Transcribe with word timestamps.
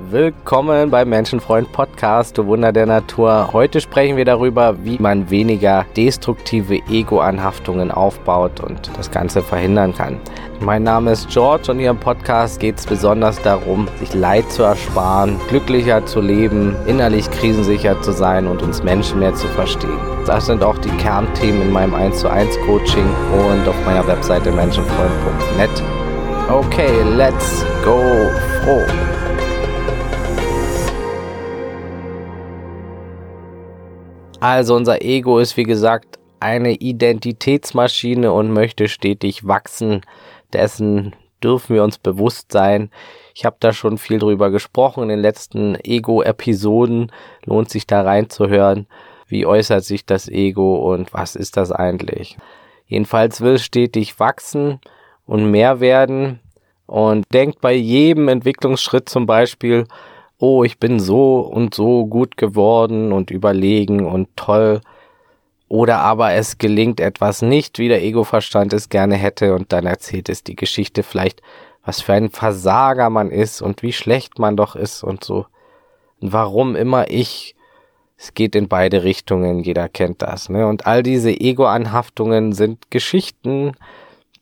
Willkommen 0.00 0.90
beim 0.90 1.08
Menschenfreund 1.08 1.72
Podcast, 1.72 2.38
du 2.38 2.46
Wunder 2.46 2.72
der 2.72 2.86
Natur. 2.86 3.52
Heute 3.52 3.80
sprechen 3.80 4.16
wir 4.16 4.24
darüber, 4.24 4.76
wie 4.84 4.96
man 5.00 5.28
weniger 5.28 5.86
destruktive 5.96 6.76
Ego-Anhaftungen 6.88 7.90
aufbaut 7.90 8.60
und 8.60 8.92
das 8.96 9.10
Ganze 9.10 9.42
verhindern 9.42 9.92
kann. 9.92 10.20
Mein 10.60 10.84
Name 10.84 11.10
ist 11.10 11.30
George 11.30 11.72
und 11.72 11.80
hier 11.80 11.90
im 11.90 11.98
Podcast 11.98 12.60
geht 12.60 12.78
es 12.78 12.86
besonders 12.86 13.42
darum, 13.42 13.88
sich 13.98 14.14
Leid 14.14 14.48
zu 14.52 14.62
ersparen, 14.62 15.36
glücklicher 15.48 16.06
zu 16.06 16.20
leben, 16.20 16.76
innerlich 16.86 17.28
krisensicher 17.32 18.00
zu 18.00 18.12
sein 18.12 18.46
und 18.46 18.62
uns 18.62 18.84
Menschen 18.84 19.18
mehr 19.18 19.34
zu 19.34 19.48
verstehen. 19.48 19.98
Das 20.26 20.46
sind 20.46 20.62
auch 20.62 20.78
die 20.78 20.96
Kernthemen 20.98 21.62
in 21.62 21.72
meinem 21.72 21.96
1 21.96 22.20
zu 22.20 22.30
1 22.30 22.56
Coaching 22.66 23.08
und 23.32 23.66
auf 23.66 23.84
meiner 23.84 24.06
Webseite 24.06 24.52
menschenfreund.net. 24.52 25.70
Okay, 26.48 27.02
let's 27.16 27.64
go 27.84 28.00
froh. 28.62 29.17
Also 34.40 34.76
unser 34.76 35.02
Ego 35.02 35.40
ist 35.40 35.56
wie 35.56 35.64
gesagt 35.64 36.18
eine 36.38 36.74
Identitätsmaschine 36.74 38.32
und 38.32 38.52
möchte 38.52 38.88
stetig 38.88 39.46
wachsen. 39.46 40.02
Dessen 40.52 41.16
dürfen 41.42 41.74
wir 41.74 41.82
uns 41.82 41.98
bewusst 41.98 42.52
sein. 42.52 42.90
Ich 43.34 43.44
habe 43.44 43.56
da 43.58 43.72
schon 43.72 43.98
viel 43.98 44.20
drüber 44.20 44.50
gesprochen 44.50 45.04
in 45.04 45.08
den 45.08 45.18
letzten 45.18 45.74
Ego-Episoden. 45.74 47.10
Lohnt 47.44 47.68
sich 47.68 47.86
da 47.86 48.02
reinzuhören. 48.02 48.86
Wie 49.26 49.44
äußert 49.44 49.84
sich 49.84 50.06
das 50.06 50.28
Ego 50.28 50.92
und 50.92 51.12
was 51.12 51.34
ist 51.34 51.56
das 51.56 51.72
eigentlich? 51.72 52.38
Jedenfalls 52.86 53.40
will 53.40 53.54
es 53.54 53.64
stetig 53.64 54.20
wachsen 54.20 54.80
und 55.26 55.50
mehr 55.50 55.80
werden 55.80 56.38
und 56.86 57.26
denkt 57.34 57.60
bei 57.60 57.74
jedem 57.74 58.28
Entwicklungsschritt 58.28 59.08
zum 59.08 59.26
Beispiel, 59.26 59.86
oh, 60.38 60.64
ich 60.64 60.78
bin 60.78 61.00
so 61.00 61.40
und 61.40 61.74
so 61.74 62.06
gut 62.06 62.36
geworden 62.36 63.12
und 63.12 63.30
überlegen 63.30 64.06
und 64.06 64.28
toll. 64.36 64.80
Oder 65.68 65.98
aber 65.98 66.32
es 66.32 66.58
gelingt 66.58 67.00
etwas 67.00 67.42
nicht, 67.42 67.78
wie 67.78 67.88
der 67.88 68.02
Ego-Verstand 68.02 68.72
es 68.72 68.88
gerne 68.88 69.16
hätte, 69.16 69.54
und 69.54 69.72
dann 69.72 69.84
erzählt 69.84 70.28
es 70.28 70.42
die 70.42 70.56
Geschichte 70.56 71.02
vielleicht, 71.02 71.42
was 71.84 72.00
für 72.00 72.14
ein 72.14 72.30
Versager 72.30 73.10
man 73.10 73.30
ist 73.30 73.60
und 73.60 73.82
wie 73.82 73.92
schlecht 73.92 74.38
man 74.38 74.56
doch 74.56 74.76
ist 74.76 75.02
und 75.02 75.24
so. 75.24 75.46
Und 76.20 76.32
warum 76.32 76.76
immer 76.76 77.10
ich. 77.10 77.54
Es 78.20 78.34
geht 78.34 78.56
in 78.56 78.66
beide 78.66 79.04
Richtungen, 79.04 79.60
jeder 79.60 79.88
kennt 79.88 80.22
das. 80.22 80.48
Ne? 80.48 80.66
Und 80.66 80.88
all 80.88 81.04
diese 81.04 81.30
Ego-Anhaftungen 81.30 82.52
sind 82.52 82.90
Geschichten, 82.90 83.72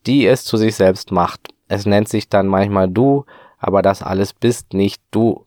die 0.06 0.27
es 0.27 0.44
zu 0.44 0.56
sich 0.56 0.77
selbst 0.77 1.12
macht. 1.12 1.48
Es 1.69 1.84
nennt 1.84 2.08
sich 2.08 2.30
dann 2.30 2.47
manchmal 2.47 2.89
du, 2.89 3.27
aber 3.58 3.83
das 3.83 4.02
alles 4.02 4.33
bist 4.33 4.72
nicht 4.72 5.02
du 5.11 5.44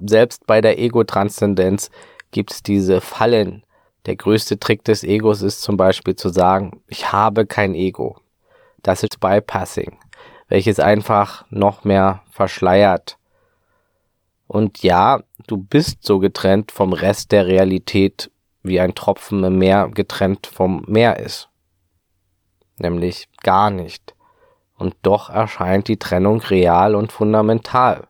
selbst 0.00 0.46
bei 0.46 0.60
der 0.60 0.78
Ego-Transzendenz 0.78 1.90
gibt 2.30 2.52
es 2.52 2.62
diese 2.62 3.00
Fallen. 3.00 3.64
Der 4.06 4.16
größte 4.16 4.58
Trick 4.58 4.84
des 4.84 5.02
Egos 5.02 5.42
ist 5.42 5.62
zum 5.62 5.76
Beispiel 5.76 6.14
zu 6.16 6.28
sagen, 6.28 6.82
ich 6.86 7.12
habe 7.12 7.46
kein 7.46 7.74
Ego. 7.74 8.18
Das 8.82 9.02
ist 9.02 9.20
Bypassing, 9.20 9.98
welches 10.48 10.78
einfach 10.78 11.44
noch 11.50 11.84
mehr 11.84 12.22
verschleiert. 12.30 13.18
Und 14.46 14.82
ja, 14.82 15.20
du 15.48 15.56
bist 15.56 16.04
so 16.04 16.20
getrennt 16.20 16.70
vom 16.70 16.92
Rest 16.92 17.32
der 17.32 17.46
Realität, 17.46 18.30
wie 18.62 18.78
ein 18.80 18.94
Tropfen 18.94 19.42
im 19.42 19.58
Meer 19.58 19.88
getrennt 19.88 20.46
vom 20.46 20.84
Meer 20.86 21.18
ist. 21.18 21.48
Nämlich 22.78 23.28
gar 23.42 23.70
nicht. 23.70 24.14
Und 24.76 24.94
doch 25.02 25.30
erscheint 25.30 25.88
die 25.88 25.98
Trennung 25.98 26.40
real 26.42 26.94
und 26.94 27.10
fundamental 27.10 28.06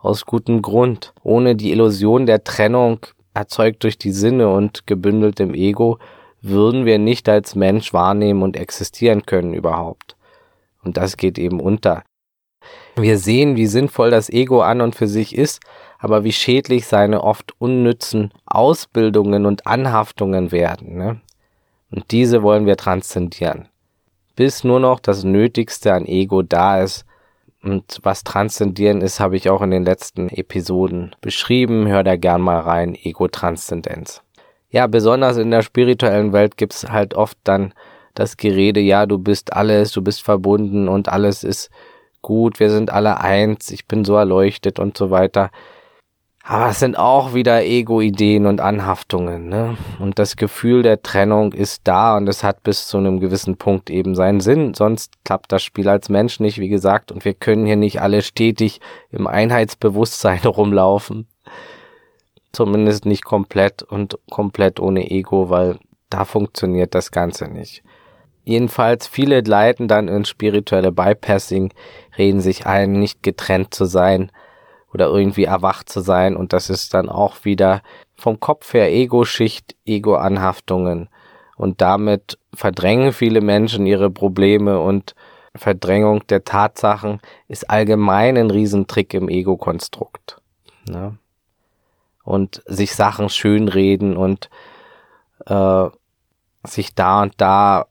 aus 0.00 0.26
gutem 0.26 0.62
Grund. 0.62 1.12
Ohne 1.22 1.56
die 1.56 1.70
Illusion 1.70 2.26
der 2.26 2.44
Trennung, 2.44 3.06
erzeugt 3.34 3.84
durch 3.84 3.96
die 3.96 4.12
Sinne 4.12 4.48
und 4.52 4.86
gebündelt 4.86 5.40
im 5.40 5.54
Ego, 5.54 5.98
würden 6.42 6.84
wir 6.84 6.98
nicht 6.98 7.28
als 7.28 7.54
Mensch 7.54 7.92
wahrnehmen 7.92 8.42
und 8.42 8.56
existieren 8.56 9.26
können 9.26 9.54
überhaupt. 9.54 10.16
Und 10.82 10.96
das 10.96 11.16
geht 11.16 11.38
eben 11.38 11.60
unter. 11.60 12.02
Wir 12.96 13.18
sehen, 13.18 13.56
wie 13.56 13.66
sinnvoll 13.66 14.10
das 14.10 14.30
Ego 14.30 14.62
an 14.62 14.80
und 14.80 14.94
für 14.94 15.06
sich 15.06 15.34
ist, 15.34 15.60
aber 15.98 16.24
wie 16.24 16.32
schädlich 16.32 16.86
seine 16.86 17.22
oft 17.22 17.54
unnützen 17.58 18.32
Ausbildungen 18.46 19.46
und 19.46 19.66
Anhaftungen 19.66 20.50
werden. 20.52 20.96
Ne? 20.96 21.20
Und 21.90 22.10
diese 22.10 22.42
wollen 22.42 22.66
wir 22.66 22.76
transzendieren. 22.76 23.68
Bis 24.36 24.64
nur 24.64 24.80
noch 24.80 25.00
das 25.00 25.24
Nötigste 25.24 25.92
an 25.92 26.06
Ego 26.06 26.42
da 26.42 26.80
ist, 26.82 27.04
und 27.62 27.98
was 28.02 28.24
Transzendieren 28.24 29.00
ist, 29.02 29.20
habe 29.20 29.36
ich 29.36 29.50
auch 29.50 29.62
in 29.62 29.70
den 29.70 29.84
letzten 29.84 30.28
Episoden 30.28 31.14
beschrieben. 31.20 31.86
Hör 31.86 32.02
da 32.02 32.16
gern 32.16 32.40
mal 32.40 32.60
rein, 32.60 32.94
Ego-Transzendenz. 32.94 34.22
Ja, 34.70 34.86
besonders 34.86 35.36
in 35.36 35.50
der 35.50 35.62
spirituellen 35.62 36.32
Welt 36.32 36.56
gibt's 36.56 36.88
halt 36.90 37.14
oft 37.14 37.36
dann 37.44 37.74
das 38.14 38.36
Gerede, 38.36 38.80
ja, 38.80 39.06
du 39.06 39.18
bist 39.18 39.52
alles, 39.52 39.92
du 39.92 40.02
bist 40.02 40.22
verbunden 40.22 40.88
und 40.88 41.08
alles 41.08 41.44
ist 41.44 41.70
gut, 42.22 42.60
wir 42.60 42.70
sind 42.70 42.90
alle 42.90 43.20
eins, 43.20 43.70
ich 43.70 43.86
bin 43.86 44.04
so 44.04 44.16
erleuchtet 44.16 44.78
und 44.78 44.96
so 44.96 45.10
weiter. 45.10 45.50
Aber 46.50 46.70
es 46.70 46.80
sind 46.80 46.98
auch 46.98 47.32
wieder 47.32 47.62
Ego-Ideen 47.62 48.44
und 48.46 48.60
Anhaftungen, 48.60 49.48
ne? 49.48 49.76
Und 50.00 50.18
das 50.18 50.34
Gefühl 50.34 50.82
der 50.82 51.00
Trennung 51.00 51.52
ist 51.52 51.82
da 51.84 52.16
und 52.16 52.28
es 52.28 52.42
hat 52.42 52.64
bis 52.64 52.88
zu 52.88 52.98
einem 52.98 53.20
gewissen 53.20 53.56
Punkt 53.56 53.88
eben 53.88 54.16
seinen 54.16 54.40
Sinn. 54.40 54.74
Sonst 54.74 55.12
klappt 55.24 55.52
das 55.52 55.62
Spiel 55.62 55.88
als 55.88 56.08
Mensch 56.08 56.40
nicht, 56.40 56.58
wie 56.58 56.68
gesagt. 56.68 57.12
Und 57.12 57.24
wir 57.24 57.34
können 57.34 57.66
hier 57.66 57.76
nicht 57.76 58.02
alle 58.02 58.20
stetig 58.20 58.80
im 59.12 59.28
Einheitsbewusstsein 59.28 60.40
rumlaufen. 60.44 61.28
Zumindest 62.50 63.06
nicht 63.06 63.24
komplett 63.24 63.84
und 63.84 64.18
komplett 64.28 64.80
ohne 64.80 65.08
Ego, 65.08 65.50
weil 65.50 65.78
da 66.08 66.24
funktioniert 66.24 66.96
das 66.96 67.12
Ganze 67.12 67.46
nicht. 67.46 67.84
Jedenfalls 68.42 69.06
viele 69.06 69.42
leiten 69.42 69.86
dann 69.86 70.08
ins 70.08 70.28
spirituelle 70.28 70.90
Bypassing, 70.90 71.72
reden 72.18 72.40
sich 72.40 72.66
ein, 72.66 72.90
nicht 72.94 73.22
getrennt 73.22 73.72
zu 73.72 73.84
sein, 73.84 74.32
oder 74.92 75.06
irgendwie 75.06 75.44
erwacht 75.44 75.88
zu 75.88 76.00
sein 76.00 76.36
und 76.36 76.52
das 76.52 76.70
ist 76.70 76.94
dann 76.94 77.08
auch 77.08 77.44
wieder 77.44 77.82
vom 78.16 78.40
Kopf 78.40 78.74
her 78.74 78.92
Ego-Schicht, 78.92 79.76
Ego-Anhaftungen 79.84 81.08
und 81.56 81.80
damit 81.80 82.38
verdrängen 82.54 83.12
viele 83.12 83.40
Menschen 83.40 83.86
ihre 83.86 84.10
Probleme 84.10 84.80
und 84.80 85.14
Verdrängung 85.54 86.26
der 86.28 86.44
Tatsachen 86.44 87.20
ist 87.48 87.68
allgemein 87.68 88.36
ein 88.36 88.50
Riesentrick 88.50 89.14
im 89.14 89.28
Ego-Konstrukt. 89.28 90.40
Ne? 90.88 91.18
Und 92.22 92.62
sich 92.66 92.94
Sachen 92.94 93.28
schönreden 93.28 94.16
und 94.16 94.48
äh, 95.46 95.88
sich 96.64 96.94
da 96.94 97.22
und 97.22 97.34
da 97.38 97.86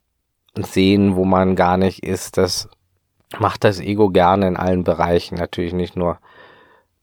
sehen, 0.56 1.16
wo 1.16 1.26
man 1.26 1.56
gar 1.56 1.78
nicht 1.78 2.04
ist, 2.04 2.38
das 2.38 2.70
macht 3.38 3.64
das 3.64 3.80
Ego 3.80 4.10
gerne 4.10 4.48
in 4.48 4.58
allen 4.58 4.84
Bereichen, 4.84 5.36
natürlich 5.36 5.74
nicht 5.74 5.96
nur 5.96 6.20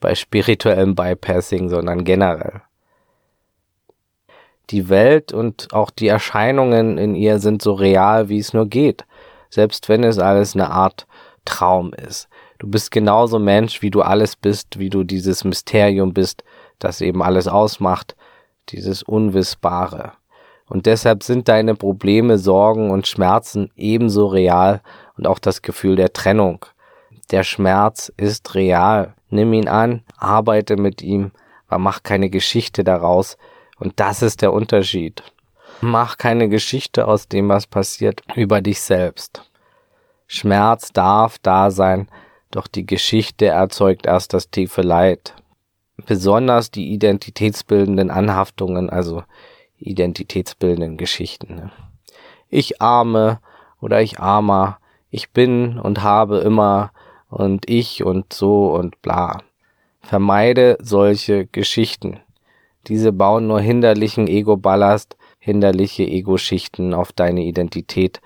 bei 0.06 0.14
spirituellem 0.14 0.94
Bypassing, 0.94 1.68
sondern 1.68 2.04
generell. 2.04 2.62
Die 4.70 4.88
Welt 4.88 5.32
und 5.32 5.72
auch 5.72 5.90
die 5.90 6.06
Erscheinungen 6.06 6.96
in 6.96 7.16
ihr 7.16 7.40
sind 7.40 7.60
so 7.60 7.72
real, 7.72 8.28
wie 8.28 8.38
es 8.38 8.52
nur 8.52 8.68
geht, 8.68 9.04
selbst 9.50 9.88
wenn 9.88 10.04
es 10.04 10.20
alles 10.20 10.54
eine 10.54 10.70
Art 10.70 11.08
Traum 11.44 11.92
ist. 11.92 12.28
Du 12.60 12.68
bist 12.68 12.92
genauso 12.92 13.40
Mensch, 13.40 13.82
wie 13.82 13.90
du 13.90 14.00
alles 14.00 14.36
bist, 14.36 14.78
wie 14.78 14.90
du 14.90 15.02
dieses 15.02 15.42
Mysterium 15.42 16.14
bist, 16.14 16.44
das 16.78 17.00
eben 17.00 17.20
alles 17.20 17.48
ausmacht, 17.48 18.14
dieses 18.68 19.02
Unwissbare. 19.02 20.12
Und 20.68 20.86
deshalb 20.86 21.24
sind 21.24 21.48
deine 21.48 21.74
Probleme, 21.74 22.38
Sorgen 22.38 22.92
und 22.92 23.08
Schmerzen 23.08 23.72
ebenso 23.74 24.26
real 24.28 24.82
und 25.16 25.26
auch 25.26 25.40
das 25.40 25.62
Gefühl 25.62 25.96
der 25.96 26.12
Trennung. 26.12 26.64
Der 27.30 27.42
Schmerz 27.42 28.12
ist 28.16 28.54
real. 28.54 29.14
Nimm 29.30 29.52
ihn 29.52 29.68
an, 29.68 30.04
arbeite 30.16 30.76
mit 30.76 31.02
ihm, 31.02 31.32
aber 31.66 31.78
mach 31.78 32.02
keine 32.02 32.30
Geschichte 32.30 32.84
daraus. 32.84 33.36
Und 33.78 33.98
das 33.98 34.22
ist 34.22 34.42
der 34.42 34.52
Unterschied. 34.52 35.22
Mach 35.80 36.16
keine 36.16 36.48
Geschichte 36.48 37.06
aus 37.06 37.28
dem, 37.28 37.48
was 37.48 37.66
passiert, 37.66 38.22
über 38.34 38.60
dich 38.60 38.80
selbst. 38.80 39.42
Schmerz 40.26 40.92
darf 40.92 41.38
da 41.38 41.70
sein, 41.70 42.08
doch 42.50 42.66
die 42.66 42.86
Geschichte 42.86 43.46
erzeugt 43.46 44.06
erst 44.06 44.32
das 44.32 44.50
tiefe 44.50 44.82
Leid. 44.82 45.34
Besonders 46.06 46.70
die 46.70 46.92
identitätsbildenden 46.92 48.10
Anhaftungen, 48.10 48.88
also 48.88 49.24
identitätsbildenden 49.78 50.96
Geschichten. 50.96 51.54
Ne? 51.54 51.70
Ich 52.48 52.80
arme 52.80 53.40
oder 53.80 54.00
ich 54.00 54.20
armer, 54.20 54.78
ich 55.10 55.30
bin 55.30 55.78
und 55.78 56.02
habe 56.02 56.38
immer 56.38 56.92
und 57.28 57.68
ich 57.68 58.04
und 58.04 58.32
so 58.32 58.74
und 58.74 59.00
bla. 59.02 59.42
Vermeide 60.00 60.78
solche 60.80 61.46
Geschichten. 61.46 62.20
Diese 62.86 63.12
bauen 63.12 63.48
nur 63.48 63.60
hinderlichen 63.60 64.28
Ego-Ballast, 64.28 65.16
hinderliche 65.38 66.04
Ego-Schichten 66.04 66.94
auf 66.94 67.12
deine 67.12 67.42
Identität, 67.42 68.20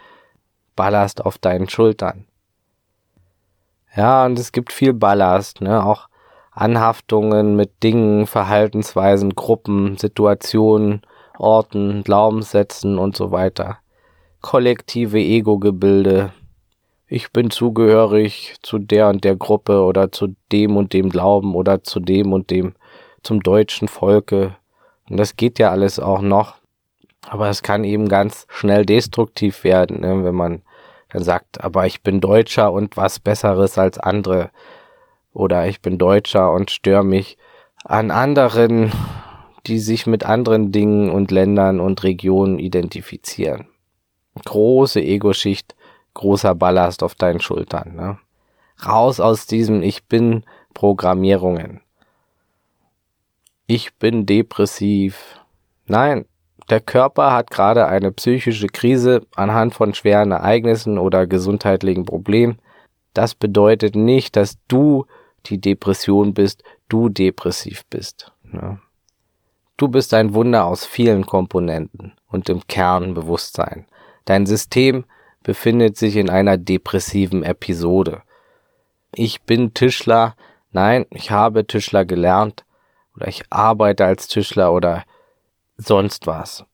Ballast 0.77 1.25
auf 1.25 1.39
deinen 1.39 1.69
Schultern. 1.69 2.27
Ja, 3.97 4.25
und 4.25 4.39
es 4.39 4.53
gibt 4.53 4.73
viel 4.73 4.93
Ballast, 4.93 5.61
ne, 5.61 5.85
auch 5.85 6.09
Anhaftungen 6.53 7.57
mit 7.57 7.83
Dingen, 7.83 8.27
Verhaltensweisen, 8.27 9.35
Gruppen, 9.35 9.97
Situationen, 9.97 11.03
Orten, 11.39 12.03
Glaubenssätzen 12.05 12.99
und 12.99 13.17
so 13.17 13.31
weiter. 13.31 13.79
Kollektive 14.43 15.19
Ego-Gebilde. 15.19 16.33
Ich 17.13 17.33
bin 17.33 17.51
zugehörig 17.51 18.55
zu 18.63 18.79
der 18.79 19.09
und 19.09 19.25
der 19.25 19.35
Gruppe 19.35 19.83
oder 19.83 20.13
zu 20.13 20.37
dem 20.53 20.77
und 20.77 20.93
dem 20.93 21.11
Glauben 21.11 21.57
oder 21.57 21.83
zu 21.83 21.99
dem 21.99 22.33
und 22.33 22.51
dem, 22.51 22.75
zum 23.25 23.43
deutschen 23.43 23.89
Volke. 23.89 24.55
Und 25.09 25.17
das 25.17 25.35
geht 25.35 25.59
ja 25.59 25.73
alles 25.73 25.99
auch 25.99 26.21
noch. 26.21 26.55
Aber 27.29 27.49
es 27.49 27.65
kann 27.65 27.83
eben 27.83 28.09
ganz 28.09 28.47
schnell 28.49 28.87
destruktiv 28.87 29.65
werden, 29.65 30.03
ne, 30.03 30.23
wenn 30.23 30.37
man 30.37 30.63
dann 31.09 31.25
sagt, 31.25 31.65
aber 31.65 31.85
ich 31.85 32.03
bin 32.03 32.21
Deutscher 32.21 32.73
und 32.73 32.97
was 32.97 33.19
Besseres 33.19 33.77
als 33.77 33.99
andere. 33.99 34.51
Oder 35.33 35.67
ich 35.67 35.83
bin 35.83 35.99
Deutscher 35.99 36.53
und 36.53 36.71
störe 36.71 37.05
mich 37.05 37.37
an 37.83 38.13
anderen, 38.13 38.93
die 39.67 39.81
sich 39.81 40.07
mit 40.07 40.25
anderen 40.25 40.71
Dingen 40.71 41.11
und 41.11 41.33
Ländern 41.33 41.81
und 41.81 42.05
Regionen 42.05 42.61
identifizieren. 42.61 43.67
Große 44.45 45.01
Ego-Schicht, 45.01 45.75
großer 46.15 46.55
Ballast 46.55 47.03
auf 47.03 47.15
deinen 47.15 47.41
Schultern. 47.41 47.95
Ne? 47.95 48.19
Raus 48.87 49.21
aus 49.21 49.47
diesem 49.47 49.83
Ich 49.83 50.05
bin 50.05 50.45
Programmierungen. 50.75 51.81
Ich 53.67 53.95
bin 53.95 54.27
depressiv. 54.27 55.41
Nein, 55.87 56.25
der 56.71 56.81
Körper 56.81 57.33
hat 57.33 57.51
gerade 57.51 57.87
eine 57.87 58.13
psychische 58.13 58.69
Krise 58.69 59.27
anhand 59.35 59.75
von 59.75 59.95
schweren 59.95 60.31
Ereignissen 60.31 60.99
oder 60.99 61.27
gesundheitlichen 61.27 62.05
Problemen. 62.05 62.59
Das 63.13 63.35
bedeutet 63.35 63.97
nicht, 63.97 64.37
dass 64.37 64.57
du 64.69 65.07
die 65.47 65.61
Depression 65.61 66.33
bist, 66.35 66.63
du 66.89 67.09
depressiv 67.09 67.85
bist. 67.91 68.33
Ja. 68.53 68.79
Du 69.77 69.89
bist 69.89 70.15
ein 70.15 70.35
Wunder 70.35 70.67
aus 70.67 70.85
vielen 70.85 71.27
Komponenten 71.27 72.13
und 72.29 72.49
im 72.49 72.67
Kern 72.67 73.15
Bewusstsein. 73.15 73.87
Dein 74.27 74.47
System 74.47 75.05
befindet 75.43 75.97
sich 75.97 76.17
in 76.17 76.31
einer 76.31 76.59
depressiven 76.59 77.43
Episode. 77.43 78.23
Ich 79.15 79.43
bin 79.43 79.75
Tischler, 79.75 80.37
nein, 80.73 81.07
ich 81.11 81.31
habe 81.31 81.67
Tischler 81.67 82.05
gelernt 82.05 82.65
oder 83.17 83.29
ich 83.29 83.43
arbeite 83.51 84.05
als 84.05 84.29
Tischler 84.29 84.73
oder 84.73 85.05
sonst 85.77 86.27
was. 86.27 86.65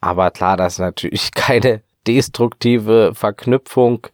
Aber 0.00 0.30
klar, 0.30 0.56
das 0.56 0.74
ist 0.74 0.78
natürlich 0.80 1.32
keine 1.34 1.82
destruktive 2.06 3.14
Verknüpfung 3.14 4.06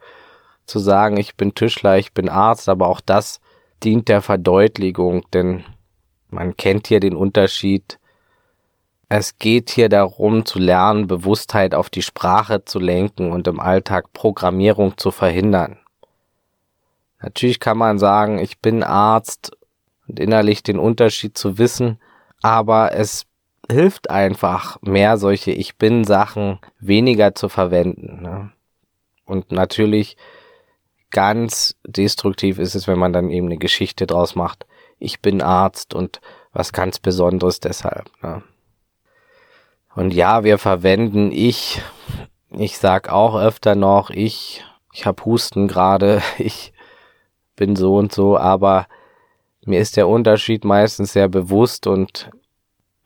zu 0.67 0.79
sagen, 0.79 1.17
ich 1.17 1.37
bin 1.37 1.55
Tischler, 1.55 1.99
ich 1.99 2.13
bin 2.13 2.29
Arzt, 2.29 2.69
aber 2.69 2.89
auch 2.89 3.01
das 3.01 3.41
dient 3.83 4.09
der 4.09 4.23
Verdeutlichung, 4.23 5.25
denn 5.33 5.65
man 6.29 6.57
kennt 6.57 6.89
hier 6.89 7.01
den 7.01 7.15
Unterschied. 7.15 7.99
Es 9.09 9.39
geht 9.39 9.71
hier 9.71 9.89
darum 9.89 10.47
zu 10.47 10.59
lernen, 10.59 11.07
Bewusstheit 11.07 11.75
auf 11.75 11.91
die 11.91 12.03
Sprache 12.03 12.65
zu 12.65 12.79
lenken 12.79 13.33
und 13.33 13.47
im 13.47 13.61
Alltag 13.61 14.13
Programmierung 14.13 14.97
zu 14.97 15.11
verhindern. 15.11 15.79
Natürlich 17.21 17.61
kann 17.61 17.79
man 17.79 17.99
sagen, 17.99 18.39
ich 18.39 18.59
bin 18.61 18.83
Arzt 18.83 19.57
und 20.07 20.21
innerlich 20.21 20.63
den 20.63 20.79
Unterschied 20.79 21.39
zu 21.39 21.59
wissen, 21.59 21.99
aber 22.43 22.93
es 22.93 23.27
hilft 23.71 24.11
einfach, 24.11 24.77
mehr 24.83 25.17
solche 25.17 25.51
Ich 25.51 25.77
bin 25.77 26.05
Sachen 26.05 26.59
weniger 26.81 27.35
zu 27.35 27.49
verwenden. 27.49 28.23
Ne? 28.23 28.53
Und 29.25 29.53
natürlich 29.53 30.17
ganz 31.11 31.77
destruktiv 31.87 32.59
ist 32.59 32.75
es, 32.75 32.87
wenn 32.87 32.99
man 32.99 33.13
dann 33.13 33.31
eben 33.31 33.47
eine 33.47 33.57
Geschichte 33.57 34.07
draus 34.07 34.35
macht. 34.35 34.67
Ich 34.99 35.21
bin 35.21 35.41
Arzt 35.41 35.95
und 35.95 36.21
was 36.53 36.73
ganz 36.73 36.99
Besonderes 36.99 37.61
deshalb. 37.61 38.11
Ne? 38.23 38.43
Und 39.95 40.13
ja, 40.13 40.45
wir 40.45 40.59
verwenden 40.59 41.31
ich. 41.31 41.81
Ich 42.51 42.79
sag 42.79 43.11
auch 43.11 43.37
öfter 43.37 43.75
noch 43.75 44.11
ich. 44.11 44.65
Ich 44.93 45.07
hab 45.07 45.25
Husten 45.25 45.69
gerade. 45.69 46.23
Ich 46.39 46.73
bin 47.57 47.77
so 47.77 47.97
und 47.97 48.13
so, 48.13 48.37
aber 48.37 48.89
mir 49.65 49.79
ist 49.79 49.97
der 49.97 50.09
Unterschied 50.09 50.65
meistens 50.65 51.13
sehr 51.13 51.29
bewusst 51.29 51.87
und 51.87 52.29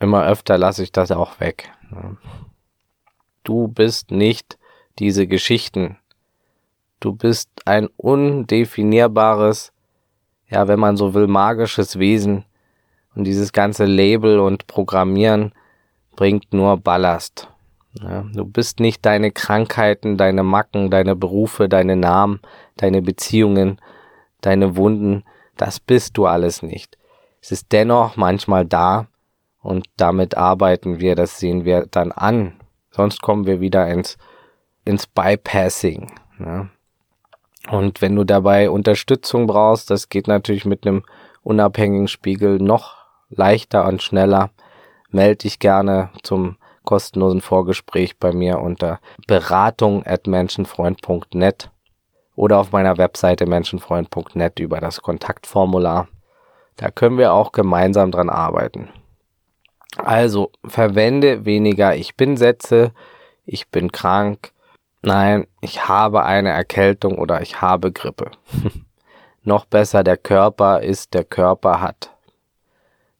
immer 0.01 0.25
öfter 0.25 0.57
lasse 0.57 0.83
ich 0.83 0.91
das 0.91 1.11
auch 1.11 1.39
weg. 1.39 1.71
Du 3.45 3.69
bist 3.69 4.11
nicht 4.11 4.59
diese 4.99 5.27
Geschichten. 5.27 5.99
Du 6.99 7.13
bist 7.13 7.51
ein 7.67 7.89
undefinierbares, 7.99 9.73
ja, 10.49 10.67
wenn 10.67 10.81
man 10.81 10.97
so 10.97 11.13
will, 11.13 11.27
magisches 11.27 11.99
Wesen. 11.99 12.47
Und 13.15 13.25
dieses 13.25 13.53
ganze 13.53 13.85
Label 13.85 14.39
und 14.41 14.67
Programmieren 14.67 15.53
bringt 16.19 16.53
nur 16.53 16.79
Ballast. 16.79 17.49
Ja, 17.93 18.25
du 18.35 18.45
bist 18.45 18.81
nicht 18.81 19.07
deine 19.07 19.31
Krankheiten, 19.31 20.17
deine 20.17 20.43
Macken, 20.43 20.91
deine 20.91 21.15
Berufe, 21.15 21.69
deine 21.69 21.95
Namen, 21.95 22.41
deine 22.77 23.03
Beziehungen, 23.03 23.81
deine 24.41 24.77
Wunden. 24.77 25.23
Das 25.57 25.79
bist 25.79 26.17
du 26.17 26.27
alles 26.27 26.61
nicht. 26.61 26.99
Es 27.41 27.53
ist 27.53 27.71
dennoch 27.71 28.17
manchmal 28.17 28.67
da 28.67 29.07
und 29.63 29.87
damit 29.97 30.37
arbeiten 30.37 30.99
wir, 30.99 31.15
das 31.15 31.39
sehen 31.39 31.65
wir 31.65 31.87
dann 31.89 32.11
an. 32.11 32.55
Sonst 32.91 33.23
kommen 33.23 33.47
wir 33.47 33.61
wieder 33.61 33.89
ins, 33.89 34.19
ins 34.85 35.07
Bypassing. 35.07 36.11
Ne? 36.39 36.69
Und 37.71 38.03
wenn 38.03 38.17
du 38.17 38.25
dabei 38.25 38.71
Unterstützung 38.71 39.47
brauchst, 39.47 39.89
das 39.89 40.09
geht 40.09 40.27
natürlich 40.27 40.65
mit 40.65 40.85
einem 40.85 41.05
unabhängigen 41.45 42.09
Spiegel 42.09 42.59
noch 42.59 42.97
leichter 43.31 43.87
und 43.87 44.03
schneller. 44.03 44.51
Melde 45.11 45.37
dich 45.37 45.59
gerne 45.59 46.11
zum 46.23 46.57
kostenlosen 46.85 47.41
Vorgespräch 47.41 48.19
bei 48.19 48.33
mir 48.33 48.61
unter 48.61 49.01
beratung 49.27 50.05
at 50.07 50.27
menschenfreund.net 50.27 51.71
oder 52.35 52.59
auf 52.59 52.73
meiner 52.73 52.97
Webseite 52.99 53.47
menschenfreund.net 53.47 54.59
über 54.61 54.81
das 54.81 55.03
Kontaktformular. 55.03 56.09
Da 56.77 56.91
können 56.91 57.19
wir 57.19 57.33
auch 57.33 57.53
gemeinsam 57.53 58.11
dran 58.11 58.31
arbeiten. 58.31 58.89
Also 59.97 60.53
verwende 60.65 61.45
weniger 61.45 61.97
Ich 61.97 62.17
bin 62.17 62.37
Sätze, 62.37 62.93
ich 63.45 63.69
bin 63.69 63.91
krank, 63.91 64.53
nein, 65.03 65.47
ich 65.61 65.89
habe 65.89 66.25
eine 66.25 66.51
Erkältung 66.51 67.19
oder 67.19 67.43
ich 67.43 67.61
habe 67.61 67.93
Grippe. 67.93 68.31
Noch 69.43 69.65
besser, 69.65 70.05
der 70.05 70.17
Körper 70.17 70.83
ist, 70.83 71.15
der 71.15 71.25
Körper 71.25 71.81
hat. 71.81 72.15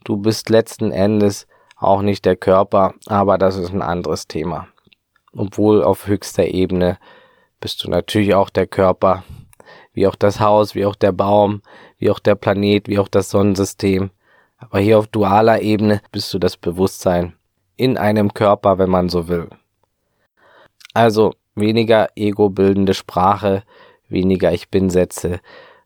Du 0.05 0.17
bist 0.17 0.51
letzten 0.51 0.93
Endes 0.93 1.47
auch 1.79 2.03
nicht 2.03 2.25
der 2.25 2.37
Körper, 2.37 2.95
aber 3.07 3.39
das 3.39 3.57
ist 3.57 3.73
ein 3.73 3.83
anderes 3.83 4.27
Thema. 4.27 4.69
Obwohl 5.33 5.83
auf 5.83 6.07
höchster 6.07 6.47
Ebene 6.47 6.99
bist 7.61 7.85
du 7.85 7.91
natürlich 7.91 8.35
auch 8.35 8.51
der 8.51 8.67
Körper, 8.67 9.25
wie 9.93 10.07
auch 10.07 10.17
das 10.17 10.41
Haus, 10.41 10.75
wie 10.75 10.87
auch 10.87 10.95
der 10.95 11.13
Baum, 11.13 11.63
wie 11.99 12.11
auch 12.11 12.19
der 12.19 12.35
Planet, 12.35 12.89
wie 12.89 12.99
auch 12.99 13.09
das 13.09 13.31
Sonnensystem. 13.31 14.11
Aber 14.59 14.81
hier 14.81 14.99
auf 14.99 15.07
dualer 15.07 15.61
Ebene 15.61 16.01
bist 16.11 16.33
du 16.35 16.39
das 16.39 16.57
Bewusstsein 16.57 17.35
in 17.77 17.97
einem 17.97 18.35
Körper, 18.35 18.79
wenn 18.79 18.91
man 18.91 19.09
so 19.09 19.29
will. 19.29 19.49
Also 20.95 21.35
weniger 21.55 22.09
ego-bildende 22.17 22.95
Sprache, 22.95 23.63
weniger 24.09 24.53
Ich 24.53 24.69
bin-Sätze. 24.69 25.41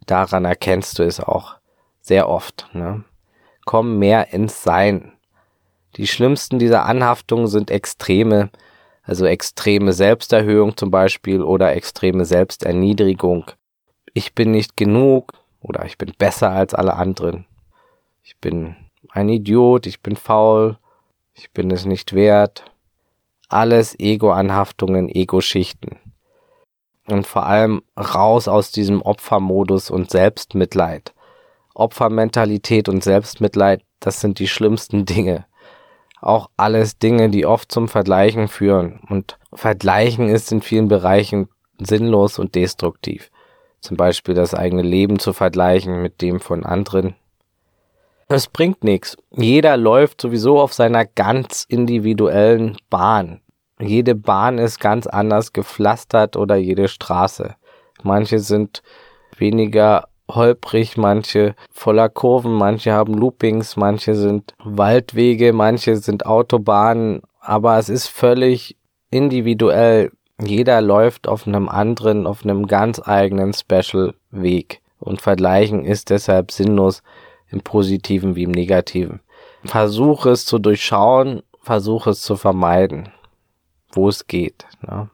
Daran 0.06 0.44
erkennst 0.44 0.98
du 0.98 1.02
es 1.02 1.20
auch 1.20 1.56
sehr 2.00 2.28
oft. 2.28 2.68
Ne? 2.72 3.04
Komm 3.64 3.98
mehr 3.98 4.32
ins 4.32 4.62
Sein. 4.62 5.12
Die 5.96 6.06
schlimmsten 6.06 6.58
dieser 6.58 6.86
Anhaftungen 6.86 7.46
sind 7.46 7.70
Extreme, 7.70 8.50
also 9.02 9.26
extreme 9.26 9.92
Selbsterhöhung 9.92 10.76
zum 10.76 10.90
Beispiel 10.90 11.42
oder 11.42 11.74
extreme 11.74 12.24
Selbsterniedrigung. 12.24 13.50
Ich 14.14 14.34
bin 14.34 14.50
nicht 14.50 14.76
genug 14.76 15.32
oder 15.60 15.84
ich 15.84 15.98
bin 15.98 16.12
besser 16.18 16.50
als 16.50 16.74
alle 16.74 16.94
anderen 16.94 17.46
ich 18.22 18.38
bin 18.38 18.76
ein 19.10 19.28
Idiot, 19.28 19.86
ich 19.86 20.00
bin 20.00 20.16
faul, 20.16 20.78
ich 21.34 21.50
bin 21.50 21.70
es 21.70 21.84
nicht 21.84 22.12
wert. 22.12 22.64
Alles 23.48 23.98
Ego-Anhaftungen, 23.98 25.08
Ego-Schichten. 25.08 25.98
Und 27.06 27.26
vor 27.26 27.46
allem 27.46 27.82
raus 27.98 28.48
aus 28.48 28.70
diesem 28.70 29.02
Opfermodus 29.02 29.90
und 29.90 30.10
Selbstmitleid. 30.10 31.12
Opfermentalität 31.74 32.88
und 32.88 33.02
Selbstmitleid, 33.02 33.82
das 34.00 34.20
sind 34.20 34.38
die 34.38 34.48
schlimmsten 34.48 35.04
Dinge. 35.04 35.46
Auch 36.22 36.48
alles 36.56 36.98
Dinge, 36.98 37.28
die 37.28 37.44
oft 37.44 37.72
zum 37.72 37.88
Vergleichen 37.88 38.46
führen. 38.46 39.00
Und 39.08 39.38
Vergleichen 39.52 40.28
ist 40.28 40.52
in 40.52 40.62
vielen 40.62 40.86
Bereichen 40.88 41.48
sinnlos 41.78 42.38
und 42.38 42.54
destruktiv. 42.54 43.30
Zum 43.80 43.96
Beispiel 43.96 44.34
das 44.34 44.54
eigene 44.54 44.82
Leben 44.82 45.18
zu 45.18 45.32
vergleichen 45.32 46.00
mit 46.00 46.22
dem 46.22 46.38
von 46.38 46.64
anderen. 46.64 47.16
Das 48.28 48.46
bringt 48.46 48.84
nichts. 48.84 49.16
Jeder 49.32 49.76
läuft 49.76 50.20
sowieso 50.20 50.60
auf 50.60 50.72
seiner 50.72 51.04
ganz 51.04 51.66
individuellen 51.68 52.76
Bahn. 52.88 53.40
Jede 53.80 54.14
Bahn 54.14 54.58
ist 54.58 54.78
ganz 54.78 55.08
anders 55.08 55.52
gepflastert 55.52 56.36
oder 56.36 56.54
jede 56.54 56.86
Straße. 56.86 57.56
Manche 58.04 58.38
sind 58.38 58.82
weniger 59.36 60.08
holprig, 60.34 60.96
manche 60.96 61.54
voller 61.70 62.08
Kurven, 62.08 62.52
manche 62.52 62.92
haben 62.92 63.14
Loopings, 63.14 63.76
manche 63.76 64.14
sind 64.14 64.54
Waldwege, 64.62 65.52
manche 65.52 65.96
sind 65.96 66.26
Autobahnen, 66.26 67.22
aber 67.40 67.78
es 67.78 67.88
ist 67.88 68.08
völlig 68.08 68.76
individuell. 69.10 70.10
Jeder 70.40 70.80
läuft 70.80 71.28
auf 71.28 71.46
einem 71.46 71.68
anderen, 71.68 72.26
auf 72.26 72.44
einem 72.44 72.66
ganz 72.66 73.00
eigenen 73.04 73.52
Special 73.52 74.14
Weg. 74.30 74.80
Und 74.98 75.20
vergleichen 75.20 75.84
ist 75.84 76.10
deshalb 76.10 76.52
sinnlos 76.52 77.02
im 77.50 77.60
Positiven 77.60 78.36
wie 78.36 78.44
im 78.44 78.52
Negativen. 78.52 79.20
Versuche 79.64 80.30
es 80.30 80.46
zu 80.46 80.58
durchschauen, 80.58 81.42
versuche 81.60 82.10
es 82.10 82.22
zu 82.22 82.36
vermeiden, 82.36 83.08
wo 83.92 84.08
es 84.08 84.26
geht. 84.26 84.66
Ne? 84.80 85.10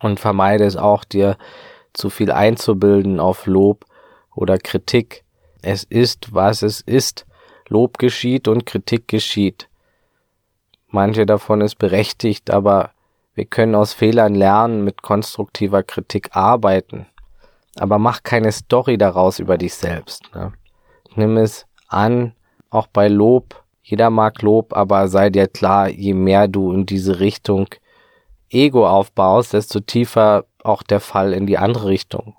Und 0.00 0.20
vermeide 0.20 0.64
es 0.64 0.76
auch, 0.76 1.04
dir 1.04 1.36
zu 1.92 2.08
viel 2.10 2.32
einzubilden 2.32 3.20
auf 3.20 3.46
Lob 3.46 3.84
oder 4.40 4.58
Kritik. 4.58 5.24
Es 5.62 5.84
ist, 5.84 6.34
was 6.34 6.62
es 6.62 6.80
ist. 6.80 7.26
Lob 7.68 7.98
geschieht 7.98 8.48
und 8.48 8.66
Kritik 8.66 9.06
geschieht. 9.06 9.68
Manche 10.88 11.26
davon 11.26 11.60
ist 11.60 11.76
berechtigt, 11.76 12.50
aber 12.50 12.90
wir 13.34 13.44
können 13.44 13.74
aus 13.74 13.92
Fehlern 13.92 14.34
lernen, 14.34 14.82
mit 14.82 15.02
konstruktiver 15.02 15.82
Kritik 15.82 16.34
arbeiten. 16.34 17.06
Aber 17.78 17.98
mach 17.98 18.22
keine 18.24 18.50
Story 18.50 18.98
daraus 18.98 19.38
über 19.38 19.56
dich 19.56 19.74
selbst. 19.74 20.24
Ne? 20.34 20.52
Nimm 21.14 21.36
es 21.36 21.66
an, 21.86 22.34
auch 22.70 22.88
bei 22.88 23.08
Lob. 23.08 23.62
Jeder 23.82 24.10
mag 24.10 24.42
Lob, 24.42 24.76
aber 24.76 25.08
sei 25.08 25.30
dir 25.30 25.46
klar, 25.46 25.88
je 25.88 26.14
mehr 26.14 26.48
du 26.48 26.72
in 26.72 26.86
diese 26.86 27.20
Richtung 27.20 27.68
Ego 28.50 28.88
aufbaust, 28.88 29.52
desto 29.52 29.78
tiefer 29.78 30.44
auch 30.64 30.82
der 30.82 31.00
Fall 31.00 31.32
in 31.32 31.46
die 31.46 31.58
andere 31.58 31.86
Richtung. 31.86 32.36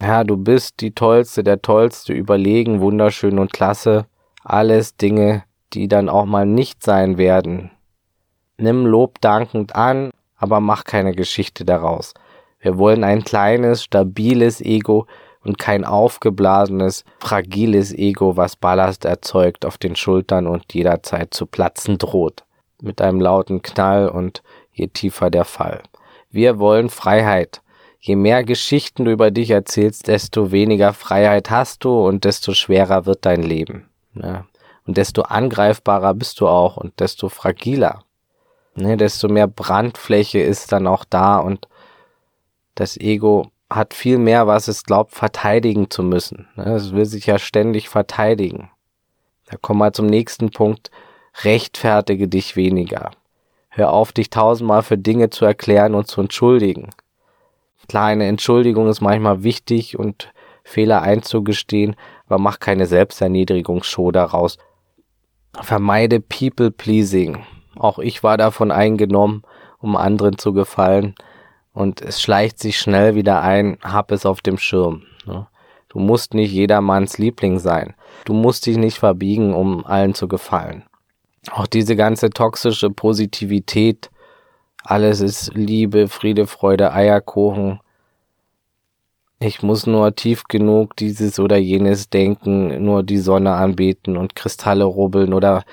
Ja, 0.00 0.24
du 0.24 0.36
bist 0.36 0.80
die 0.80 0.92
Tollste, 0.92 1.42
der 1.42 1.62
Tollste, 1.62 2.12
überlegen, 2.12 2.80
wunderschön 2.80 3.38
und 3.38 3.52
klasse. 3.52 4.06
Alles 4.44 4.96
Dinge, 4.96 5.44
die 5.72 5.88
dann 5.88 6.08
auch 6.08 6.26
mal 6.26 6.44
nicht 6.46 6.82
sein 6.82 7.16
werden. 7.18 7.70
Nimm 8.58 8.86
Lob 8.86 9.20
dankend 9.20 9.74
an, 9.74 10.10
aber 10.36 10.60
mach 10.60 10.84
keine 10.84 11.12
Geschichte 11.12 11.64
daraus. 11.64 12.14
Wir 12.60 12.78
wollen 12.78 13.04
ein 13.04 13.24
kleines, 13.24 13.84
stabiles 13.84 14.60
Ego 14.60 15.06
und 15.42 15.58
kein 15.58 15.84
aufgeblasenes, 15.84 17.04
fragiles 17.20 17.94
Ego, 17.94 18.36
was 18.36 18.56
Ballast 18.56 19.04
erzeugt 19.04 19.64
auf 19.64 19.78
den 19.78 19.96
Schultern 19.96 20.46
und 20.46 20.74
jederzeit 20.74 21.32
zu 21.32 21.46
platzen 21.46 21.98
droht. 21.98 22.44
Mit 22.82 23.00
einem 23.00 23.20
lauten 23.20 23.62
Knall 23.62 24.08
und 24.08 24.42
je 24.72 24.88
tiefer 24.88 25.30
der 25.30 25.44
Fall. 25.44 25.82
Wir 26.30 26.58
wollen 26.58 26.90
Freiheit. 26.90 27.62
Je 27.98 28.16
mehr 28.16 28.44
Geschichten 28.44 29.04
du 29.04 29.10
über 29.10 29.30
dich 29.30 29.50
erzählst, 29.50 30.06
desto 30.08 30.52
weniger 30.52 30.92
Freiheit 30.92 31.50
hast 31.50 31.84
du 31.84 32.06
und 32.06 32.24
desto 32.24 32.54
schwerer 32.54 33.06
wird 33.06 33.24
dein 33.26 33.42
Leben. 33.42 33.88
Ja. 34.14 34.46
Und 34.86 34.96
desto 34.96 35.22
angreifbarer 35.22 36.14
bist 36.14 36.40
du 36.40 36.46
auch 36.46 36.76
und 36.76 37.00
desto 37.00 37.28
fragiler. 37.28 38.04
Ne, 38.76 38.96
desto 38.96 39.28
mehr 39.28 39.48
Brandfläche 39.48 40.38
ist 40.38 40.70
dann 40.70 40.86
auch 40.86 41.04
da 41.04 41.38
und 41.38 41.66
das 42.74 42.96
Ego 42.96 43.50
hat 43.70 43.94
viel 43.94 44.18
mehr, 44.18 44.46
was 44.46 44.68
es 44.68 44.84
glaubt, 44.84 45.12
verteidigen 45.12 45.90
zu 45.90 46.02
müssen. 46.02 46.46
Ne, 46.56 46.74
es 46.74 46.92
will 46.92 47.06
sich 47.06 47.26
ja 47.26 47.38
ständig 47.38 47.88
verteidigen. 47.88 48.70
Da 49.46 49.56
kommen 49.56 49.80
wir 49.80 49.92
zum 49.92 50.06
nächsten 50.06 50.50
Punkt. 50.50 50.90
Rechtfertige 51.42 52.28
dich 52.28 52.54
weniger. 52.56 53.10
Hör 53.68 53.92
auf, 53.92 54.12
dich 54.12 54.30
tausendmal 54.30 54.82
für 54.82 54.98
Dinge 54.98 55.30
zu 55.30 55.44
erklären 55.44 55.94
und 55.94 56.06
zu 56.06 56.20
entschuldigen. 56.20 56.90
Klar, 57.88 58.06
eine 58.06 58.26
Entschuldigung 58.26 58.88
ist 58.88 59.00
manchmal 59.00 59.42
wichtig 59.42 59.98
und 59.98 60.32
Fehler 60.64 61.02
einzugestehen, 61.02 61.96
aber 62.26 62.38
mach 62.38 62.58
keine 62.58 62.86
Selbsterniedrigungsshow 62.86 64.10
daraus. 64.10 64.58
Vermeide 65.60 66.20
People 66.20 66.70
Pleasing. 66.70 67.44
Auch 67.76 67.98
ich 67.98 68.22
war 68.22 68.36
davon 68.36 68.70
eingenommen, 68.70 69.42
um 69.78 69.96
anderen 69.96 70.38
zu 70.38 70.52
gefallen. 70.52 71.14
Und 71.72 72.00
es 72.00 72.20
schleicht 72.20 72.58
sich 72.58 72.78
schnell 72.78 73.14
wieder 73.14 73.42
ein, 73.42 73.78
hab 73.82 74.10
es 74.10 74.26
auf 74.26 74.40
dem 74.40 74.58
Schirm. 74.58 75.02
Ne? 75.26 75.46
Du 75.88 75.98
musst 75.98 76.34
nicht 76.34 76.52
jedermanns 76.52 77.18
Liebling 77.18 77.58
sein. 77.58 77.94
Du 78.24 78.32
musst 78.32 78.66
dich 78.66 78.76
nicht 78.76 78.98
verbiegen, 78.98 79.54
um 79.54 79.84
allen 79.86 80.14
zu 80.14 80.26
gefallen 80.26 80.84
auch 81.52 81.66
diese 81.66 81.96
ganze 81.96 82.30
toxische 82.30 82.90
Positivität, 82.90 84.10
alles 84.90 85.20
ist 85.20 85.52
Liebe, 85.54 86.08
Friede, 86.08 86.46
Freude, 86.46 86.92
Eierkuchen. 86.92 87.80
Ich 89.38 89.62
muss 89.62 89.86
nur 89.86 90.14
tief 90.14 90.44
genug 90.44 90.96
dieses 90.96 91.38
oder 91.38 91.56
jenes 91.56 92.08
denken, 92.08 92.82
nur 92.84 93.02
die 93.02 93.18
Sonne 93.18 93.54
anbeten 93.54 94.16
und 94.16 94.34
Kristalle 94.34 94.84
rubbeln 94.84 95.34
oder 95.34 95.64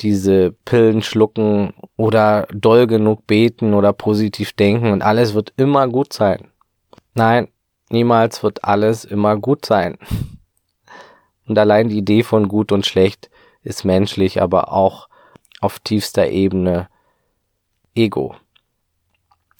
diese 0.00 0.52
Pillen 0.64 1.02
schlucken 1.02 1.72
oder 1.96 2.46
doll 2.52 2.86
genug 2.86 3.26
beten 3.26 3.72
oder 3.72 3.92
positiv 3.92 4.52
denken 4.52 4.92
und 4.92 5.02
alles 5.02 5.32
wird 5.32 5.54
immer 5.56 5.88
gut 5.88 6.12
sein. 6.12 6.48
Nein, 7.14 7.48
niemals 7.88 8.42
wird 8.42 8.64
alles 8.64 9.04
immer 9.04 9.36
gut 9.36 9.64
sein. 9.64 9.96
Und 11.48 11.56
allein 11.60 11.88
die 11.88 11.98
Idee 11.98 12.24
von 12.24 12.48
gut 12.48 12.72
und 12.72 12.84
schlecht 12.86 13.30
ist 13.62 13.84
menschlich, 13.84 14.42
aber 14.42 14.72
auch 14.72 15.08
auf 15.60 15.78
tiefster 15.78 16.26
Ebene 16.26 16.88
Ego. 17.96 18.36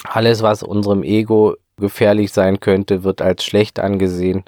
Alles, 0.04 0.42
was 0.42 0.62
unserem 0.62 1.02
Ego 1.02 1.56
gefährlich 1.76 2.32
sein 2.32 2.60
könnte, 2.60 3.02
wird 3.02 3.20
als 3.20 3.44
schlecht 3.44 3.80
angesehen. 3.80 4.44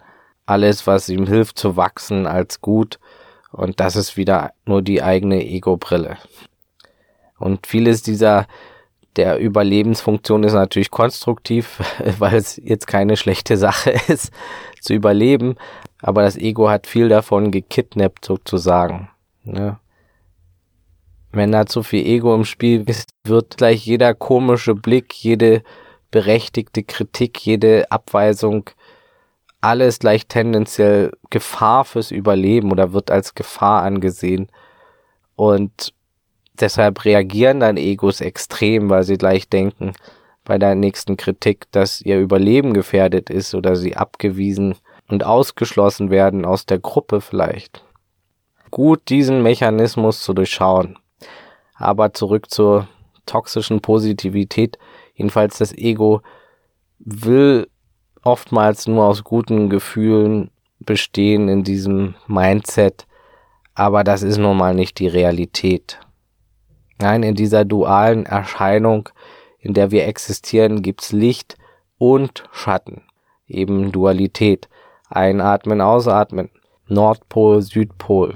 Alles, 0.46 0.86
was 0.86 1.08
ihm 1.08 1.26
hilft 1.26 1.58
zu 1.58 1.76
wachsen, 1.76 2.26
als 2.26 2.60
gut. 2.60 2.98
Und 3.50 3.80
das 3.80 3.96
ist 3.96 4.16
wieder 4.16 4.52
nur 4.64 4.82
die 4.82 5.02
eigene 5.02 5.44
Ego-Brille. 5.44 6.18
Und 7.38 7.66
vieles 7.66 8.02
dieser 8.02 8.46
der 9.16 9.38
Überlebensfunktion 9.38 10.44
ist 10.44 10.52
natürlich 10.52 10.90
konstruktiv, 10.90 11.80
weil 12.18 12.36
es 12.36 12.56
jetzt 12.56 12.86
keine 12.86 13.16
schlechte 13.16 13.56
Sache 13.56 13.90
ist, 14.08 14.32
zu 14.80 14.94
überleben. 14.94 15.56
Aber 16.00 16.22
das 16.22 16.36
Ego 16.36 16.70
hat 16.70 16.86
viel 16.86 17.08
davon 17.08 17.50
gekidnappt 17.50 18.24
sozusagen. 18.24 19.10
Ne? 19.44 19.78
Wenn 21.32 21.52
da 21.52 21.66
zu 21.66 21.82
viel 21.82 22.06
Ego 22.06 22.34
im 22.34 22.44
Spiel 22.44 22.88
ist, 22.88 23.10
wird 23.24 23.58
gleich 23.58 23.84
jeder 23.84 24.14
komische 24.14 24.74
Blick, 24.74 25.12
jede 25.14 25.62
berechtigte 26.10 26.82
Kritik, 26.82 27.44
jede 27.44 27.90
Abweisung, 27.90 28.70
alles 29.60 29.98
gleich 29.98 30.26
tendenziell 30.26 31.12
Gefahr 31.30 31.84
fürs 31.84 32.10
Überleben 32.10 32.72
oder 32.72 32.92
wird 32.92 33.10
als 33.10 33.34
Gefahr 33.34 33.82
angesehen. 33.82 34.48
Und 35.36 35.92
deshalb 36.58 37.04
reagieren 37.04 37.60
dann 37.60 37.76
Egos 37.76 38.20
extrem, 38.20 38.88
weil 38.88 39.02
sie 39.02 39.18
gleich 39.18 39.48
denken 39.48 39.92
bei 40.44 40.58
der 40.58 40.74
nächsten 40.74 41.18
Kritik, 41.18 41.66
dass 41.72 42.00
ihr 42.00 42.18
Überleben 42.18 42.72
gefährdet 42.72 43.28
ist 43.28 43.54
oder 43.54 43.76
sie 43.76 43.96
abgewiesen 43.96 44.76
und 45.08 45.24
ausgeschlossen 45.24 46.10
werden 46.10 46.46
aus 46.46 46.64
der 46.64 46.78
Gruppe 46.78 47.20
vielleicht 47.20 47.82
gut, 48.70 49.08
diesen 49.08 49.42
Mechanismus 49.42 50.20
zu 50.22 50.34
durchschauen. 50.34 50.98
Aber 51.78 52.12
zurück 52.12 52.50
zur 52.50 52.88
toxischen 53.24 53.80
Positivität. 53.80 54.78
Jedenfalls 55.14 55.58
das 55.58 55.72
Ego 55.72 56.22
will 56.98 57.68
oftmals 58.22 58.86
nur 58.86 59.04
aus 59.04 59.24
guten 59.24 59.70
Gefühlen 59.70 60.50
bestehen 60.80 61.48
in 61.48 61.64
diesem 61.64 62.14
Mindset. 62.26 63.06
Aber 63.74 64.02
das 64.04 64.22
ist 64.22 64.38
nun 64.38 64.56
mal 64.56 64.74
nicht 64.74 64.98
die 64.98 65.08
Realität. 65.08 66.00
Nein, 67.00 67.22
in 67.22 67.36
dieser 67.36 67.64
dualen 67.64 68.26
Erscheinung, 68.26 69.08
in 69.60 69.72
der 69.72 69.92
wir 69.92 70.06
existieren, 70.06 70.82
gibt's 70.82 71.12
Licht 71.12 71.56
und 71.96 72.44
Schatten. 72.52 73.02
Eben 73.46 73.92
Dualität. 73.92 74.68
Einatmen, 75.08 75.80
ausatmen. 75.80 76.50
Nordpol, 76.88 77.62
Südpol. 77.62 78.34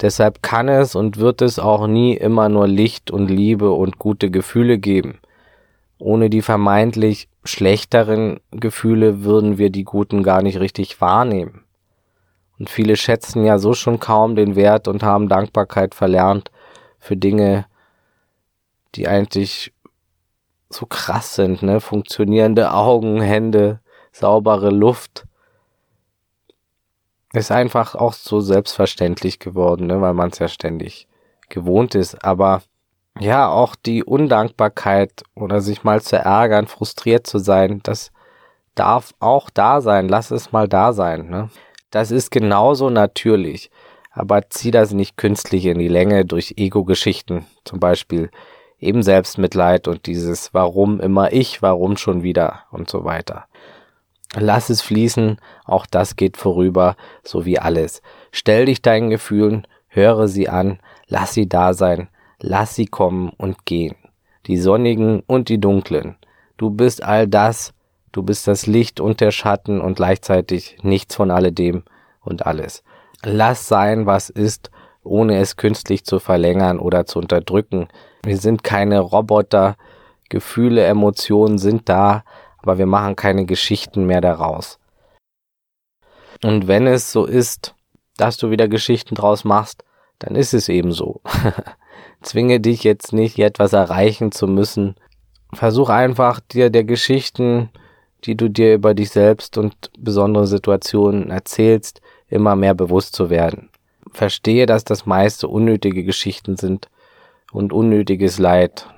Deshalb 0.00 0.42
kann 0.42 0.68
es 0.68 0.94
und 0.94 1.16
wird 1.16 1.42
es 1.42 1.58
auch 1.58 1.86
nie 1.86 2.16
immer 2.16 2.48
nur 2.48 2.68
Licht 2.68 3.10
und 3.10 3.28
Liebe 3.28 3.72
und 3.72 3.98
gute 3.98 4.30
Gefühle 4.30 4.78
geben. 4.78 5.18
Ohne 5.98 6.30
die 6.30 6.42
vermeintlich 6.42 7.28
schlechteren 7.42 8.38
Gefühle 8.52 9.24
würden 9.24 9.58
wir 9.58 9.70
die 9.70 9.84
guten 9.84 10.22
gar 10.22 10.42
nicht 10.42 10.60
richtig 10.60 11.00
wahrnehmen. 11.00 11.64
Und 12.58 12.70
viele 12.70 12.96
schätzen 12.96 13.44
ja 13.44 13.58
so 13.58 13.74
schon 13.74 13.98
kaum 13.98 14.36
den 14.36 14.54
Wert 14.54 14.86
und 14.88 15.02
haben 15.02 15.28
Dankbarkeit 15.28 15.94
verlernt 15.94 16.50
für 16.98 17.16
Dinge, 17.16 17.66
die 18.94 19.08
eigentlich 19.08 19.72
so 20.70 20.86
krass 20.86 21.34
sind, 21.34 21.62
ne? 21.62 21.80
Funktionierende 21.80 22.72
Augen, 22.72 23.20
Hände, 23.20 23.80
saubere 24.12 24.70
Luft, 24.70 25.27
ist 27.32 27.50
einfach 27.50 27.94
auch 27.94 28.12
so 28.12 28.40
selbstverständlich 28.40 29.38
geworden, 29.38 29.86
ne, 29.86 30.00
weil 30.00 30.14
man 30.14 30.30
es 30.30 30.38
ja 30.38 30.48
ständig 30.48 31.08
gewohnt 31.48 31.94
ist. 31.94 32.24
Aber 32.24 32.62
ja, 33.20 33.48
auch 33.48 33.74
die 33.74 34.04
Undankbarkeit 34.04 35.22
oder 35.34 35.60
sich 35.60 35.84
mal 35.84 36.00
zu 36.00 36.16
ärgern, 36.16 36.66
frustriert 36.66 37.26
zu 37.26 37.38
sein, 37.38 37.80
das, 37.82 38.12
darf 38.78 39.12
auch 39.18 39.50
da 39.50 39.80
sein. 39.80 40.08
Lass 40.08 40.30
es 40.30 40.52
mal 40.52 40.68
da 40.68 40.92
sein. 40.92 41.28
Ne? 41.28 41.50
Das 41.90 42.10
ist 42.10 42.30
genauso 42.30 42.90
natürlich. 42.90 43.70
Aber 44.12 44.48
zieh 44.50 44.70
das 44.70 44.92
nicht 44.92 45.16
künstlich 45.16 45.66
in 45.66 45.78
die 45.78 45.88
Länge 45.88 46.24
durch 46.24 46.54
Ego-Geschichten. 46.56 47.46
Zum 47.64 47.80
Beispiel 47.80 48.30
eben 48.78 49.02
Selbstmitleid 49.02 49.88
und 49.88 50.06
dieses 50.06 50.54
Warum 50.54 51.00
immer 51.00 51.32
ich, 51.32 51.62
warum 51.62 51.96
schon 51.96 52.22
wieder 52.22 52.64
und 52.70 52.88
so 52.88 53.04
weiter. 53.04 53.46
Lass 54.36 54.68
es 54.68 54.82
fließen, 54.82 55.38
auch 55.64 55.86
das 55.86 56.16
geht 56.16 56.36
vorüber, 56.36 56.96
so 57.22 57.44
wie 57.44 57.58
alles. 57.58 58.02
Stell 58.30 58.66
dich 58.66 58.82
deinen 58.82 59.10
Gefühlen, 59.10 59.66
höre 59.88 60.28
sie 60.28 60.48
an, 60.48 60.80
lass 61.06 61.32
sie 61.32 61.48
da 61.48 61.72
sein, 61.72 62.08
lass 62.38 62.74
sie 62.74 62.86
kommen 62.86 63.30
und 63.36 63.64
gehen. 63.64 63.96
Die 64.46 64.58
sonnigen 64.58 65.22
und 65.26 65.48
die 65.48 65.60
dunklen. 65.60 66.16
Du 66.56 66.70
bist 66.70 67.02
all 67.02 67.26
das, 67.26 67.72
du 68.12 68.22
bist 68.22 68.46
das 68.46 68.66
Licht 68.66 69.00
und 69.00 69.20
der 69.20 69.30
Schatten 69.30 69.80
und 69.80 69.96
gleichzeitig 69.96 70.76
nichts 70.82 71.14
von 71.14 71.30
alledem 71.30 71.84
und 72.20 72.46
alles. 72.46 72.82
Lass 73.24 73.66
sein, 73.66 74.06
was 74.06 74.28
ist, 74.28 74.70
ohne 75.02 75.38
es 75.38 75.56
künstlich 75.56 76.04
zu 76.04 76.18
verlängern 76.18 76.78
oder 76.78 77.06
zu 77.06 77.18
unterdrücken. 77.18 77.88
Wir 78.22 78.36
sind 78.36 78.62
keine 78.62 79.00
Roboter, 79.00 79.76
Gefühle, 80.28 80.84
Emotionen 80.84 81.58
sind 81.58 81.88
da, 81.88 82.24
aber 82.58 82.78
wir 82.78 82.86
machen 82.86 83.16
keine 83.16 83.46
Geschichten 83.46 84.06
mehr 84.06 84.20
daraus. 84.20 84.78
Und 86.44 86.68
wenn 86.68 86.86
es 86.86 87.12
so 87.12 87.24
ist, 87.24 87.74
dass 88.16 88.36
du 88.36 88.50
wieder 88.50 88.68
Geschichten 88.68 89.14
draus 89.14 89.44
machst, 89.44 89.84
dann 90.18 90.34
ist 90.34 90.54
es 90.54 90.68
eben 90.68 90.92
so. 90.92 91.20
Zwinge 92.22 92.60
dich 92.60 92.84
jetzt 92.84 93.12
nicht, 93.12 93.38
etwas 93.38 93.72
erreichen 93.72 94.32
zu 94.32 94.46
müssen. 94.46 94.96
Versuch 95.52 95.88
einfach, 95.88 96.40
dir 96.40 96.70
der 96.70 96.84
Geschichten, 96.84 97.70
die 98.24 98.36
du 98.36 98.48
dir 98.50 98.74
über 98.74 98.94
dich 98.94 99.10
selbst 99.10 99.56
und 99.56 99.90
besondere 99.98 100.46
Situationen 100.46 101.30
erzählst, 101.30 102.00
immer 102.28 102.56
mehr 102.56 102.74
bewusst 102.74 103.14
zu 103.14 103.30
werden. 103.30 103.70
Verstehe, 104.12 104.66
dass 104.66 104.84
das 104.84 105.06
meiste 105.06 105.48
unnötige 105.48 106.02
Geschichten 106.02 106.56
sind 106.56 106.88
und 107.52 107.72
unnötiges 107.72 108.38
Leid. 108.38 108.88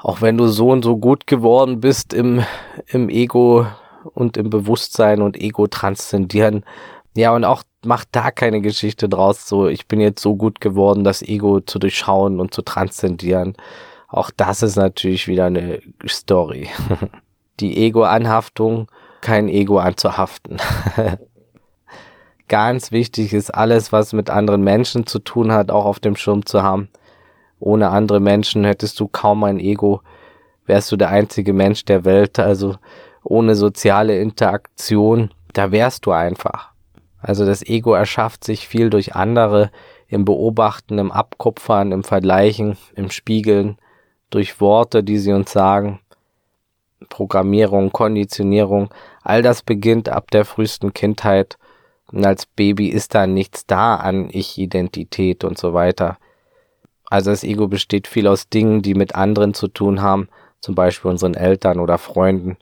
Auch 0.00 0.20
wenn 0.22 0.36
du 0.36 0.46
so 0.46 0.70
und 0.70 0.84
so 0.84 0.96
gut 0.96 1.26
geworden 1.26 1.80
bist 1.80 2.12
im, 2.14 2.44
im 2.86 3.08
Ego 3.08 3.66
und 4.14 4.36
im 4.36 4.50
Bewusstsein 4.50 5.22
und 5.22 5.36
Ego 5.36 5.66
transzendieren. 5.66 6.64
Ja, 7.16 7.34
und 7.34 7.44
auch 7.44 7.64
mach 7.84 8.04
da 8.10 8.30
keine 8.30 8.60
Geschichte 8.60 9.08
draus, 9.08 9.48
so 9.48 9.66
ich 9.66 9.88
bin 9.88 10.00
jetzt 10.00 10.22
so 10.22 10.36
gut 10.36 10.60
geworden, 10.60 11.04
das 11.04 11.22
Ego 11.22 11.60
zu 11.60 11.78
durchschauen 11.78 12.38
und 12.38 12.54
zu 12.54 12.62
transzendieren. 12.62 13.54
Auch 14.08 14.30
das 14.34 14.62
ist 14.62 14.76
natürlich 14.76 15.26
wieder 15.26 15.46
eine 15.46 15.80
Story. 16.06 16.68
Die 17.60 17.76
Ego-Anhaftung, 17.76 18.88
kein 19.20 19.48
Ego 19.48 19.78
anzuhaften. 19.78 20.58
Ganz 22.48 22.92
wichtig 22.92 23.34
ist 23.34 23.50
alles, 23.50 23.92
was 23.92 24.12
mit 24.12 24.30
anderen 24.30 24.62
Menschen 24.62 25.06
zu 25.06 25.18
tun 25.18 25.52
hat, 25.52 25.70
auch 25.70 25.84
auf 25.84 25.98
dem 25.98 26.14
Schirm 26.16 26.46
zu 26.46 26.62
haben. 26.62 26.88
Ohne 27.60 27.90
andere 27.90 28.20
Menschen 28.20 28.64
hättest 28.64 28.98
du 29.00 29.08
kaum 29.08 29.44
ein 29.44 29.58
Ego, 29.58 30.02
wärst 30.66 30.92
du 30.92 30.96
der 30.96 31.10
einzige 31.10 31.52
Mensch 31.52 31.84
der 31.84 32.04
Welt, 32.04 32.38
also 32.38 32.76
ohne 33.24 33.54
soziale 33.54 34.20
Interaktion, 34.20 35.30
da 35.52 35.72
wärst 35.72 36.06
du 36.06 36.12
einfach. 36.12 36.72
Also 37.20 37.44
das 37.44 37.66
Ego 37.66 37.94
erschafft 37.94 38.44
sich 38.44 38.68
viel 38.68 38.90
durch 38.90 39.14
andere, 39.16 39.70
im 40.06 40.24
Beobachten, 40.24 40.98
im 40.98 41.12
Abkupfern, 41.12 41.92
im 41.92 42.04
Vergleichen, 42.04 42.78
im 42.94 43.10
Spiegeln, 43.10 43.76
durch 44.30 44.60
Worte, 44.60 45.02
die 45.02 45.18
sie 45.18 45.32
uns 45.32 45.52
sagen, 45.52 46.00
Programmierung, 47.08 47.92
Konditionierung, 47.92 48.90
all 49.22 49.42
das 49.42 49.62
beginnt 49.62 50.08
ab 50.08 50.30
der 50.30 50.44
frühesten 50.44 50.92
Kindheit. 50.92 51.58
Und 52.10 52.24
als 52.24 52.46
Baby 52.46 52.88
ist 52.88 53.14
da 53.14 53.26
nichts 53.26 53.66
da 53.66 53.96
an 53.96 54.28
Ich-Identität 54.30 55.44
und 55.44 55.58
so 55.58 55.74
weiter. 55.74 56.18
Also 57.10 57.30
das 57.30 57.44
Ego 57.44 57.68
besteht 57.68 58.06
viel 58.06 58.26
aus 58.26 58.48
Dingen, 58.48 58.82
die 58.82 58.94
mit 58.94 59.14
anderen 59.14 59.54
zu 59.54 59.68
tun 59.68 60.02
haben, 60.02 60.28
zum 60.60 60.74
Beispiel 60.74 61.10
unseren 61.10 61.34
Eltern 61.34 61.80
oder 61.80 61.98
Freunden. 61.98 62.56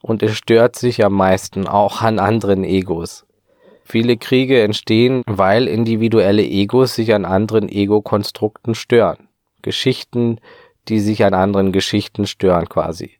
Und 0.00 0.22
es 0.22 0.36
stört 0.36 0.76
sich 0.76 1.04
am 1.04 1.12
meisten 1.12 1.68
auch 1.68 2.02
an 2.02 2.18
anderen 2.18 2.64
Egos. 2.64 3.26
Viele 3.84 4.16
Kriege 4.16 4.62
entstehen, 4.62 5.22
weil 5.26 5.68
individuelle 5.68 6.44
Egos 6.44 6.94
sich 6.94 7.14
an 7.14 7.24
anderen 7.24 7.68
Ego-Konstrukten 7.68 8.74
stören. 8.74 9.28
Geschichten, 9.60 10.38
die 10.88 11.00
sich 11.00 11.24
an 11.24 11.34
anderen 11.34 11.72
Geschichten 11.72 12.26
stören 12.26 12.68
quasi. 12.68 13.12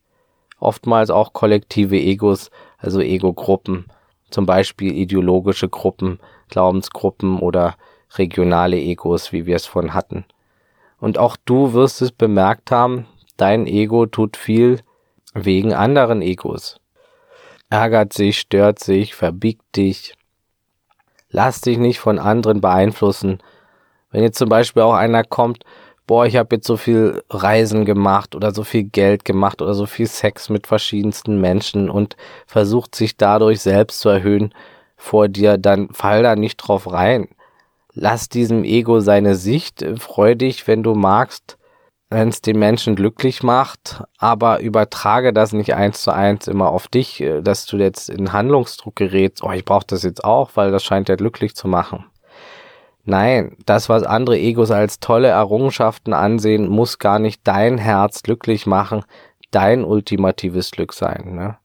Oftmals 0.58 1.10
auch 1.10 1.32
kollektive 1.32 1.98
Egos, 1.98 2.50
also 2.78 3.00
Ego-Gruppen, 3.00 3.86
zum 4.30 4.46
Beispiel 4.46 4.96
ideologische 4.96 5.68
Gruppen, 5.68 6.20
Glaubensgruppen 6.48 7.38
oder 7.38 7.76
regionale 8.18 8.76
Egos, 8.76 9.32
wie 9.32 9.46
wir 9.46 9.56
es 9.56 9.66
von 9.66 9.94
hatten. 9.94 10.24
Und 10.98 11.18
auch 11.18 11.36
du 11.44 11.72
wirst 11.72 12.02
es 12.02 12.12
bemerkt 12.12 12.70
haben, 12.70 13.06
dein 13.36 13.66
Ego 13.66 14.06
tut 14.06 14.36
viel 14.36 14.80
wegen 15.34 15.72
anderen 15.72 16.22
Egos. 16.22 16.78
Ärgert 17.70 18.12
sich, 18.12 18.38
stört 18.38 18.78
sich, 18.78 19.14
verbiegt 19.14 19.76
dich. 19.76 20.14
Lass 21.30 21.62
dich 21.62 21.78
nicht 21.78 21.98
von 21.98 22.18
anderen 22.18 22.60
beeinflussen. 22.60 23.38
Wenn 24.10 24.22
jetzt 24.22 24.38
zum 24.38 24.50
Beispiel 24.50 24.82
auch 24.82 24.94
einer 24.94 25.24
kommt, 25.24 25.64
boah, 26.06 26.26
ich 26.26 26.36
habe 26.36 26.56
jetzt 26.56 26.66
so 26.66 26.76
viel 26.76 27.22
Reisen 27.30 27.86
gemacht 27.86 28.34
oder 28.34 28.52
so 28.52 28.62
viel 28.62 28.84
Geld 28.84 29.24
gemacht 29.24 29.62
oder 29.62 29.72
so 29.72 29.86
viel 29.86 30.06
Sex 30.06 30.50
mit 30.50 30.66
verschiedensten 30.66 31.40
Menschen 31.40 31.88
und 31.88 32.16
versucht 32.46 32.94
sich 32.94 33.16
dadurch 33.16 33.60
selbst 33.60 34.00
zu 34.00 34.10
erhöhen 34.10 34.54
vor 34.96 35.28
dir, 35.28 35.56
dann 35.56 35.88
fall 35.88 36.22
da 36.22 36.36
nicht 36.36 36.58
drauf 36.58 36.92
rein 36.92 37.28
lass 37.94 38.28
diesem 38.28 38.64
Ego 38.64 39.00
seine 39.00 39.34
Sicht, 39.34 39.82
äh, 39.82 39.96
freu 39.96 40.34
dich, 40.34 40.66
wenn 40.66 40.82
du 40.82 40.94
magst, 40.94 41.58
wenn 42.10 42.28
es 42.28 42.42
den 42.42 42.58
Menschen 42.58 42.94
glücklich 42.94 43.42
macht, 43.42 44.02
aber 44.18 44.60
übertrage 44.60 45.32
das 45.32 45.52
nicht 45.52 45.74
eins 45.74 46.02
zu 46.02 46.12
eins 46.12 46.46
immer 46.46 46.68
auf 46.68 46.88
dich, 46.88 47.20
äh, 47.20 47.40
dass 47.42 47.66
du 47.66 47.76
jetzt 47.78 48.10
in 48.10 48.32
Handlungsdruck 48.32 48.96
gerätst, 48.96 49.42
oh, 49.42 49.52
ich 49.52 49.64
brauche 49.64 49.86
das 49.86 50.02
jetzt 50.02 50.24
auch, 50.24 50.50
weil 50.54 50.70
das 50.70 50.84
scheint 50.84 51.08
ja 51.08 51.16
glücklich 51.16 51.54
zu 51.54 51.68
machen. 51.68 52.04
Nein, 53.04 53.56
das, 53.66 53.88
was 53.88 54.04
andere 54.04 54.38
Egos 54.38 54.70
als 54.70 55.00
tolle 55.00 55.28
Errungenschaften 55.28 56.12
ansehen, 56.12 56.68
muss 56.68 56.98
gar 56.98 57.18
nicht 57.18 57.40
dein 57.44 57.78
Herz 57.78 58.22
glücklich 58.22 58.64
machen, 58.66 59.04
dein 59.50 59.84
ultimatives 59.84 60.70
Glück 60.70 60.92
sein. 60.92 61.34
Ne? 61.34 61.58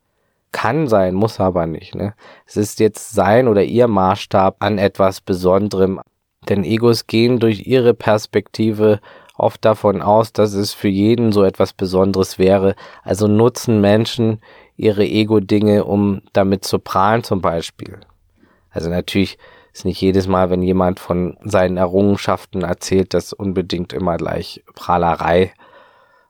Kann 0.51 0.87
sein, 0.87 1.13
muss 1.13 1.39
aber 1.39 1.67
nicht. 1.67 1.93
Ne? 1.93 2.15
Es 2.47 2.57
ist 2.57 2.79
jetzt 2.79 3.11
sein 3.13 3.47
oder 3.47 3.63
ihr 3.63 3.87
Maßstab 3.87 4.55
an 4.59 4.79
etwas 4.79 5.21
Besonderem, 5.21 6.01
denn 6.49 6.63
Egos 6.63 7.07
gehen 7.07 7.39
durch 7.39 7.67
ihre 7.67 7.93
Perspektive 7.93 8.99
oft 9.37 9.63
davon 9.63 10.01
aus, 10.01 10.33
dass 10.33 10.53
es 10.53 10.73
für 10.73 10.87
jeden 10.87 11.31
so 11.31 11.43
etwas 11.43 11.73
Besonderes 11.73 12.39
wäre. 12.39 12.75
Also 13.03 13.27
nutzen 13.27 13.81
Menschen 13.81 14.41
ihre 14.75 15.05
Ego-Dinge, 15.05 15.85
um 15.85 16.21
damit 16.33 16.65
zu 16.65 16.79
prahlen 16.79 17.23
zum 17.23 17.41
Beispiel. 17.41 17.99
Also 18.71 18.89
natürlich 18.89 19.37
ist 19.73 19.85
nicht 19.85 20.01
jedes 20.01 20.27
Mal, 20.27 20.49
wenn 20.49 20.63
jemand 20.63 20.99
von 20.99 21.37
seinen 21.43 21.77
Errungenschaften 21.77 22.63
erzählt, 22.63 23.13
das 23.13 23.33
unbedingt 23.33 23.93
immer 23.93 24.17
gleich 24.17 24.63
Prahlerei 24.73 25.53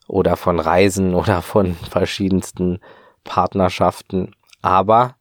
oder 0.08 0.36
von 0.36 0.60
Reisen 0.60 1.14
oder 1.14 1.42
von 1.42 1.76
verschiedensten 1.76 2.80
Partnerschaften. 3.24 4.34
Aber 4.62 5.16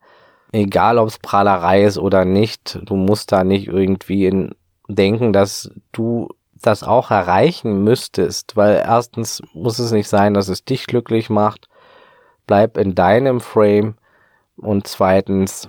egal 0.53 0.99
ob 0.99 1.09
es 1.09 1.19
Prahlerei 1.19 1.85
ist 1.85 1.99
oder 1.99 2.25
nicht, 2.25 2.81
du 2.83 2.97
musst 2.97 3.33
da 3.33 3.45
nicht 3.45 3.69
irgendwie 3.69 4.27
in 4.27 4.55
denken, 4.89 5.33
dass 5.33 5.71
du 5.93 6.29
das 6.63 6.83
auch 6.83 7.11
erreichen 7.11 7.85
müsstest, 7.85 8.57
weil 8.57 8.77
erstens 8.77 9.43
muss 9.53 9.79
es 9.79 9.93
nicht 9.93 10.09
sein, 10.09 10.35
dass 10.35 10.49
es 10.49 10.65
dich 10.65 10.87
glücklich 10.87 11.31
macht. 11.31 11.69
Bleib 12.47 12.77
in 12.79 12.95
deinem 12.95 13.41
Frame 13.41 13.97
und 14.57 14.87
zweitens 14.87 15.69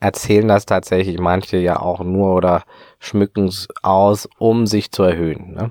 erzählen 0.00 0.48
das 0.48 0.66
tatsächlich 0.66 1.18
manche 1.18 1.56
ja 1.56 1.80
auch 1.80 2.00
nur 2.00 2.34
oder 2.34 2.64
schmücken 2.98 3.46
es 3.46 3.68
aus, 3.82 4.28
um 4.38 4.66
sich 4.66 4.92
zu 4.92 5.02
erhöhen. 5.02 5.54
Ne? 5.54 5.70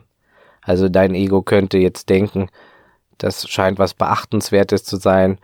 Also 0.61 0.89
dein 0.89 1.15
Ego 1.15 1.41
könnte 1.41 1.77
jetzt 1.77 2.09
denken, 2.09 2.49
das 3.17 3.47
scheint 3.49 3.79
was 3.79 3.93
Beachtenswertes 3.93 4.83
zu 4.83 4.97
sein. 4.97 5.39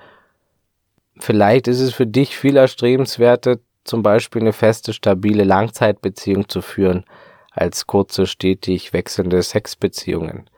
Vielleicht 1.18 1.68
ist 1.68 1.80
es 1.80 1.94
für 1.94 2.06
dich 2.06 2.38
viel 2.38 2.58
erstrebenswerter, 2.58 3.58
zum 3.84 4.04
Beispiel 4.04 4.42
eine 4.42 4.54
feste, 4.54 4.94
stabile 4.94 5.44
Langzeitbeziehung 5.44 6.48
zu 6.48 6.62
führen, 6.62 7.06
als 7.54 7.88
kurze, 7.88 8.28
stetig 8.28 8.94
wechselnde 8.94 9.42
Sexbeziehungen. 9.42 10.50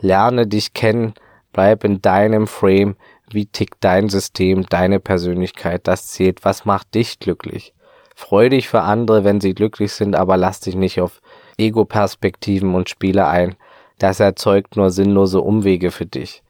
Lerne 0.00 0.46
dich 0.46 0.72
kennen, 0.74 1.14
bleib 1.52 1.84
in 1.84 2.02
deinem 2.02 2.46
Frame, 2.46 2.96
wie 3.30 3.46
tickt 3.46 3.78
dein 3.80 4.08
System, 4.08 4.66
deine 4.66 5.00
Persönlichkeit, 5.00 5.86
das 5.86 6.08
zählt, 6.08 6.44
was 6.44 6.64
macht 6.64 6.94
dich 6.94 7.18
glücklich. 7.18 7.74
Freu 8.14 8.48
dich 8.48 8.68
für 8.68 8.82
andere, 8.82 9.24
wenn 9.24 9.40
sie 9.40 9.54
glücklich 9.54 9.92
sind, 9.92 10.14
aber 10.14 10.36
lass 10.36 10.60
dich 10.60 10.76
nicht 10.76 11.00
auf 11.00 11.20
Ego-Perspektiven 11.56 12.74
und 12.74 12.88
Spiele 12.88 13.26
ein. 13.26 13.56
Das 13.98 14.20
erzeugt 14.20 14.76
nur 14.76 14.90
sinnlose 14.90 15.40
Umwege 15.40 15.90
für 15.90 16.06
dich. 16.06 16.42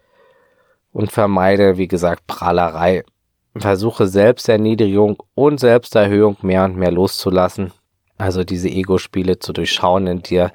und 0.94 1.10
vermeide, 1.10 1.76
wie 1.76 1.88
gesagt, 1.88 2.26
Prahlerei. 2.26 3.04
Versuche 3.56 4.06
Selbsterniedrigung 4.06 5.22
und 5.34 5.60
Selbsterhöhung 5.60 6.36
mehr 6.42 6.64
und 6.64 6.76
mehr 6.76 6.92
loszulassen. 6.92 7.72
Also 8.18 8.44
diese 8.44 8.68
Ego-Spiele 8.68 9.38
zu 9.38 9.52
durchschauen 9.52 10.06
in 10.06 10.22
dir. 10.22 10.52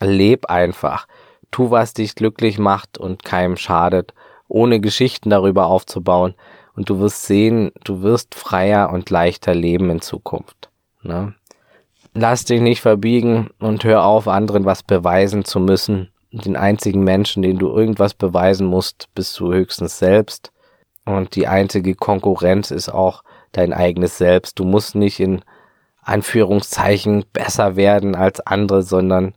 Leb 0.00 0.46
einfach. 0.46 1.06
Tu, 1.50 1.70
was 1.70 1.94
dich 1.94 2.14
glücklich 2.14 2.58
macht 2.58 2.98
und 2.98 3.24
keinem 3.24 3.56
schadet, 3.56 4.14
ohne 4.48 4.80
Geschichten 4.80 5.30
darüber 5.30 5.66
aufzubauen. 5.66 6.34
Und 6.74 6.88
du 6.88 6.98
wirst 6.98 7.24
sehen, 7.24 7.72
du 7.84 8.02
wirst 8.02 8.34
freier 8.34 8.90
und 8.90 9.10
leichter 9.10 9.54
leben 9.54 9.90
in 9.90 10.00
Zukunft. 10.00 10.70
Ne? 11.02 11.34
Lass 12.14 12.44
dich 12.44 12.60
nicht 12.60 12.80
verbiegen 12.80 13.50
und 13.58 13.84
hör 13.84 14.04
auf, 14.04 14.28
anderen 14.28 14.64
was 14.64 14.82
beweisen 14.82 15.44
zu 15.44 15.60
müssen. 15.60 16.10
Den 16.30 16.56
einzigen 16.56 17.04
Menschen, 17.04 17.42
den 17.42 17.58
du 17.58 17.68
irgendwas 17.68 18.14
beweisen 18.14 18.66
musst, 18.66 19.08
bist 19.14 19.38
du 19.38 19.52
höchstens 19.52 19.98
selbst. 19.98 20.52
Und 21.04 21.36
die 21.36 21.46
einzige 21.46 21.94
Konkurrenz 21.94 22.70
ist 22.70 22.88
auch 22.88 23.22
dein 23.52 23.72
eigenes 23.72 24.18
Selbst. 24.18 24.58
Du 24.58 24.64
musst 24.64 24.94
nicht 24.94 25.20
in 25.20 25.42
Anführungszeichen 26.02 27.24
besser 27.32 27.76
werden 27.76 28.14
als 28.14 28.40
andere, 28.40 28.82
sondern 28.82 29.34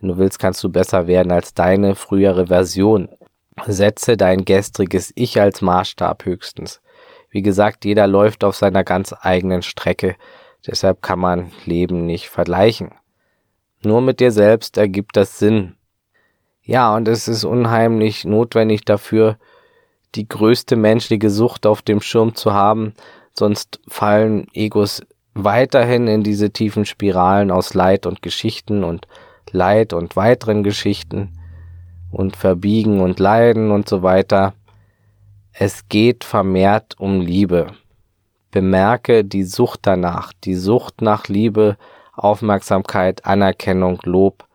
wenn 0.00 0.08
du 0.08 0.16
willst, 0.18 0.38
kannst 0.38 0.62
du 0.62 0.68
besser 0.68 1.06
werden 1.06 1.32
als 1.32 1.54
deine 1.54 1.94
frühere 1.94 2.48
Version. 2.48 3.08
Setze 3.66 4.16
dein 4.16 4.44
gestriges 4.44 5.12
Ich 5.14 5.40
als 5.40 5.62
Maßstab 5.62 6.24
höchstens. 6.24 6.80
Wie 7.30 7.42
gesagt, 7.42 7.84
jeder 7.84 8.06
läuft 8.06 8.44
auf 8.44 8.56
seiner 8.56 8.84
ganz 8.84 9.14
eigenen 9.20 9.62
Strecke. 9.62 10.16
Deshalb 10.66 11.02
kann 11.02 11.18
man 11.18 11.50
Leben 11.64 12.04
nicht 12.04 12.28
vergleichen. 12.28 12.90
Nur 13.82 14.00
mit 14.00 14.20
dir 14.20 14.32
selbst 14.32 14.76
ergibt 14.76 15.16
das 15.16 15.38
Sinn. 15.38 15.76
Ja, 16.62 16.94
und 16.94 17.08
es 17.08 17.26
ist 17.26 17.44
unheimlich 17.44 18.24
notwendig 18.24 18.84
dafür, 18.84 19.38
die 20.14 20.28
größte 20.28 20.76
menschliche 20.76 21.30
Sucht 21.30 21.66
auf 21.66 21.82
dem 21.82 22.00
Schirm 22.00 22.34
zu 22.34 22.52
haben, 22.52 22.94
sonst 23.32 23.80
fallen 23.88 24.46
Egos 24.52 25.02
weiterhin 25.34 26.06
in 26.08 26.22
diese 26.22 26.50
tiefen 26.50 26.84
Spiralen 26.84 27.50
aus 27.50 27.74
Leid 27.74 28.06
und 28.06 28.22
Geschichten 28.22 28.84
und 28.84 29.06
Leid 29.50 29.92
und 29.92 30.16
weiteren 30.16 30.62
Geschichten 30.62 31.38
und 32.10 32.36
Verbiegen 32.36 33.00
und 33.00 33.18
Leiden 33.18 33.70
und 33.70 33.88
so 33.88 34.02
weiter. 34.02 34.54
Es 35.52 35.88
geht 35.88 36.24
vermehrt 36.24 36.98
um 36.98 37.20
Liebe. 37.20 37.68
Bemerke 38.50 39.24
die 39.24 39.44
Sucht 39.44 39.80
danach, 39.82 40.32
die 40.44 40.54
Sucht 40.54 41.00
nach 41.00 41.28
Liebe, 41.28 41.76
Aufmerksamkeit, 42.14 43.24
Anerkennung, 43.24 43.98
Lob, 44.04 44.46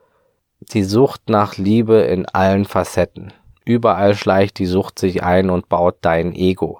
die 0.59 0.83
Sucht 0.83 1.29
nach 1.29 1.57
Liebe 1.57 2.01
in 2.01 2.25
allen 2.27 2.65
Facetten. 2.65 3.33
Überall 3.65 4.15
schleicht 4.15 4.59
die 4.59 4.65
Sucht 4.65 4.99
sich 4.99 5.23
ein 5.23 5.49
und 5.49 5.67
baut 5.67 5.97
dein 6.01 6.33
Ego. 6.33 6.79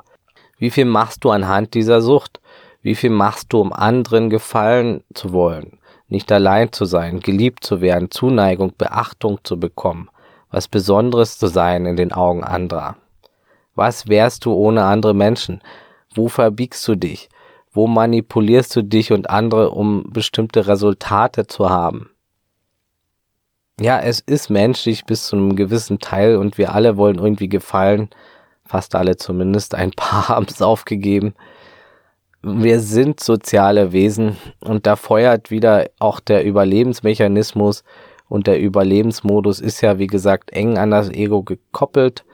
Wie 0.58 0.70
viel 0.70 0.86
machst 0.86 1.24
du 1.24 1.32
anhand 1.32 1.74
dieser 1.74 2.02
Sucht? 2.02 2.40
Wie 2.82 2.96
viel 2.96 3.10
machst 3.10 3.54
du, 3.54 3.60
um 3.60 3.74
anderen 3.74 4.30
gefallen 4.30 5.04
zu 5.13 5.32
wollen, 5.34 5.80
nicht 6.08 6.32
allein 6.32 6.72
zu 6.72 6.86
sein, 6.86 7.20
geliebt 7.20 7.63
zu 7.63 7.82
werden, 7.82 8.12
Zuneigung, 8.12 8.74
Beachtung 8.78 9.40
zu 9.44 9.60
bekommen, 9.60 10.10
was 10.52 10.68
Besonderes 10.68 11.38
zu 11.38 11.48
sein 11.48 11.86
in 11.86 11.96
den 11.96 12.12
Augen 12.13 12.44
anderer? 12.44 12.96
Was 13.76 14.08
wärst 14.08 14.46
du 14.46 14.54
ohne 14.54 14.86
andere 14.86 15.13
Menschen? 15.13 15.62
Wo 16.13 16.30
verbiegst 16.30 16.88
du 16.88 16.96
dich? 16.96 17.30
Wo 17.72 17.86
manipulierst 17.86 18.76
du 18.76 18.82
dich 18.82 19.12
und 19.12 19.30
andere, 19.30 19.70
um 19.70 20.12
bestimmte 20.12 20.68
Resultate 20.68 21.46
zu 21.46 21.70
haben? 21.70 22.10
Ja, 23.80 24.00
es 24.00 24.20
ist 24.22 24.50
menschlich 24.50 25.06
bis 25.06 25.28
zu 25.28 25.36
einem 25.36 25.56
gewissen 25.56 26.00
Teil 26.00 26.38
und 26.38 26.58
wir 26.58 26.74
alle 26.74 26.98
wollen 26.98 27.20
irgendwie 27.20 27.50
gefallen. 27.50 28.10
Fast 28.66 28.96
alle 28.96 29.18
zumindest. 29.18 29.76
Ein 29.76 29.92
paar 29.92 30.28
haben 30.30 30.48
es 30.50 30.62
aufgegeben. 30.62 31.36
Wir 32.41 32.80
sind 32.80 33.19
soziale 33.19 33.91
Wesen 33.91 34.38
und 34.60 34.86
da 34.86 34.95
feuert 34.95 35.52
wieder 35.52 35.89
auch 36.00 36.19
der 36.19 36.45
Überlebensmechanismus 36.45 37.84
und 38.30 38.47
der 38.47 38.60
Überlebensmodus 38.60 39.60
ist 39.60 39.82
ja, 39.82 39.97
wie 40.00 40.08
gesagt, 40.08 40.52
eng 40.52 40.78
an 40.78 40.91
das 40.91 41.10
Ego 41.10 41.43
gekoppelt 41.43 42.26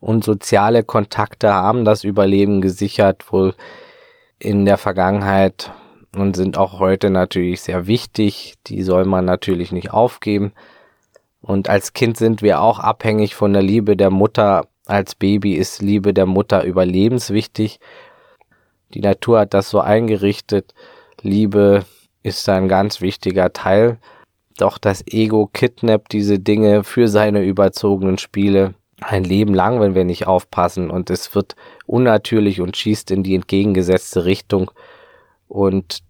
und 0.00 0.24
soziale 0.24 0.84
Kontakte 0.84 1.52
haben 1.52 1.84
das 1.84 2.04
Überleben 2.04 2.60
gesichert, 2.60 3.32
wohl 3.32 3.54
in 4.38 4.64
der 4.64 4.76
Vergangenheit 4.76 5.72
und 6.16 6.36
sind 6.36 6.58
auch 6.58 6.78
heute 6.80 7.10
natürlich 7.10 7.60
sehr 7.62 7.86
wichtig. 7.86 8.54
Die 8.66 8.82
soll 8.82 9.04
man 9.04 9.24
natürlich 9.24 9.72
nicht 9.72 9.92
aufgeben. 9.92 10.52
Und 11.40 11.68
als 11.68 11.92
Kind 11.92 12.16
sind 12.16 12.42
wir 12.42 12.60
auch 12.60 12.78
abhängig 12.78 13.34
von 13.34 13.52
der 13.52 13.62
Liebe 13.62 13.96
der 13.96 14.10
Mutter. 14.10 14.66
Als 14.86 15.14
Baby 15.14 15.54
ist 15.54 15.80
Liebe 15.80 16.12
der 16.12 16.26
Mutter 16.26 16.64
überlebenswichtig. 16.64 17.78
Die 18.94 19.00
Natur 19.00 19.40
hat 19.40 19.54
das 19.54 19.70
so 19.70 19.80
eingerichtet. 19.80 20.74
Liebe 21.20 21.84
ist 22.22 22.48
ein 22.48 22.68
ganz 22.68 23.00
wichtiger 23.00 23.52
Teil. 23.52 23.98
Doch 24.58 24.78
das 24.78 25.06
Ego 25.06 25.48
kidnappt 25.52 26.12
diese 26.12 26.38
Dinge 26.38 26.84
für 26.84 27.08
seine 27.08 27.42
überzogenen 27.42 28.18
Spiele 28.18 28.74
ein 29.00 29.24
Leben 29.24 29.54
lang, 29.54 29.80
wenn 29.80 29.94
wir 29.94 30.04
nicht 30.04 30.26
aufpassen 30.26 30.90
und 30.90 31.10
es 31.10 31.34
wird 31.34 31.56
unnatürlich 31.86 32.60
und 32.60 32.76
schießt 32.76 33.10
in 33.10 33.22
die 33.22 33.34
entgegengesetzte 33.34 34.24
Richtung 34.24 34.70
und 35.48 36.00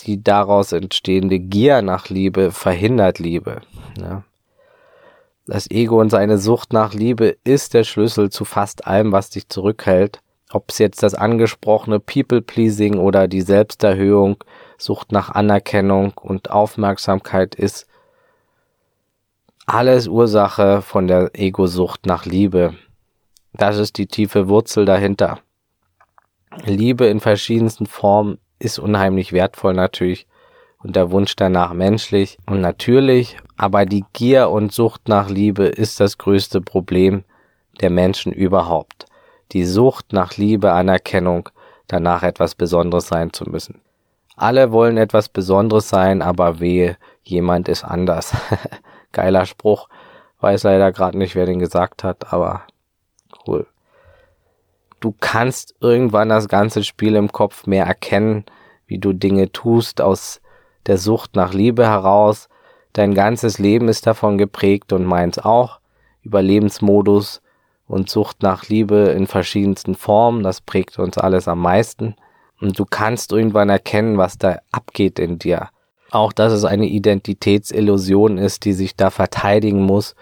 die 0.00 0.22
daraus 0.22 0.72
entstehende 0.72 1.38
Gier 1.38 1.82
nach 1.82 2.08
Liebe 2.08 2.50
verhindert 2.50 3.18
Liebe. 3.18 3.60
Ja. 4.00 4.24
Das 5.46 5.70
Ego 5.70 6.00
und 6.00 6.10
seine 6.10 6.38
Sucht 6.38 6.72
nach 6.72 6.92
Liebe 6.92 7.36
ist 7.42 7.74
der 7.74 7.84
Schlüssel 7.84 8.30
zu 8.30 8.44
fast 8.44 8.86
allem, 8.86 9.12
was 9.12 9.30
dich 9.30 9.48
zurückhält. 9.48 10.20
Ob 10.50 10.70
es 10.70 10.78
jetzt 10.78 11.02
das 11.02 11.14
angesprochene 11.14 12.00
People-Pleasing 12.00 12.98
oder 12.98 13.28
die 13.28 13.42
Selbsterhöhung, 13.42 14.42
Sucht 14.78 15.12
nach 15.12 15.30
Anerkennung 15.30 16.12
und 16.16 16.50
Aufmerksamkeit 16.50 17.54
ist, 17.54 17.86
alles 19.66 20.08
Ursache 20.08 20.80
von 20.80 21.06
der 21.06 21.30
Ego-Sucht 21.34 22.06
nach 22.06 22.24
Liebe. 22.24 22.74
Das 23.52 23.76
ist 23.76 23.98
die 23.98 24.06
tiefe 24.06 24.48
Wurzel 24.48 24.86
dahinter. 24.86 25.40
Liebe 26.64 27.06
in 27.06 27.20
verschiedensten 27.20 27.84
Formen 27.84 28.38
ist 28.58 28.78
unheimlich 28.78 29.32
wertvoll 29.32 29.74
natürlich 29.74 30.26
und 30.82 30.96
der 30.96 31.10
Wunsch 31.10 31.36
danach 31.36 31.74
menschlich 31.74 32.38
und 32.46 32.60
natürlich, 32.60 33.36
aber 33.56 33.84
die 33.84 34.04
Gier 34.14 34.48
und 34.48 34.72
Sucht 34.72 35.08
nach 35.08 35.28
Liebe 35.28 35.64
ist 35.64 36.00
das 36.00 36.16
größte 36.16 36.62
Problem 36.62 37.24
der 37.80 37.90
Menschen 37.90 38.32
überhaupt. 38.32 39.07
Die 39.52 39.64
Sucht 39.64 40.12
nach 40.12 40.36
Liebe, 40.36 40.72
Anerkennung, 40.72 41.48
danach 41.86 42.22
etwas 42.22 42.54
Besonderes 42.54 43.08
sein 43.08 43.32
zu 43.32 43.44
müssen. 43.44 43.80
Alle 44.36 44.70
wollen 44.70 44.98
etwas 44.98 45.28
Besonderes 45.28 45.88
sein, 45.88 46.22
aber 46.22 46.60
wehe, 46.60 46.96
jemand 47.22 47.68
ist 47.68 47.84
anders. 47.84 48.36
Geiler 49.12 49.46
Spruch. 49.46 49.88
Weiß 50.40 50.62
leider 50.62 50.92
gerade 50.92 51.18
nicht, 51.18 51.34
wer 51.34 51.46
den 51.46 51.58
gesagt 51.58 52.04
hat, 52.04 52.32
aber 52.32 52.62
cool. 53.46 53.66
Du 55.00 55.14
kannst 55.18 55.74
irgendwann 55.80 56.28
das 56.28 56.48
ganze 56.48 56.84
Spiel 56.84 57.16
im 57.16 57.32
Kopf 57.32 57.66
mehr 57.66 57.86
erkennen, 57.86 58.44
wie 58.86 58.98
du 58.98 59.12
Dinge 59.12 59.50
tust 59.50 60.00
aus 60.00 60.40
der 60.86 60.98
Sucht 60.98 61.36
nach 61.36 61.52
Liebe 61.52 61.86
heraus. 61.86 62.48
Dein 62.92 63.14
ganzes 63.14 63.58
Leben 63.58 63.88
ist 63.88 64.06
davon 64.06 64.38
geprägt 64.38 64.92
und 64.92 65.04
meins 65.04 65.38
auch. 65.38 65.80
Überlebensmodus 66.22 67.40
und 67.88 68.10
Sucht 68.10 68.42
nach 68.42 68.68
Liebe 68.68 68.96
in 69.16 69.26
verschiedensten 69.26 69.94
Formen, 69.94 70.42
das 70.42 70.60
prägt 70.60 70.98
uns 70.98 71.18
alles 71.18 71.48
am 71.48 71.60
meisten. 71.60 72.14
Und 72.60 72.78
du 72.78 72.84
kannst 72.84 73.32
irgendwann 73.32 73.70
erkennen, 73.70 74.18
was 74.18 74.36
da 74.36 74.58
abgeht 74.70 75.18
in 75.18 75.38
dir. 75.38 75.70
Auch, 76.10 76.32
dass 76.32 76.52
es 76.52 76.64
eine 76.64 76.86
Identitätsillusion 76.86 78.38
ist, 78.38 78.64
die 78.64 78.72
sich 78.72 78.96
da 78.96 79.10
verteidigen 79.10 79.82
muss 79.82 80.14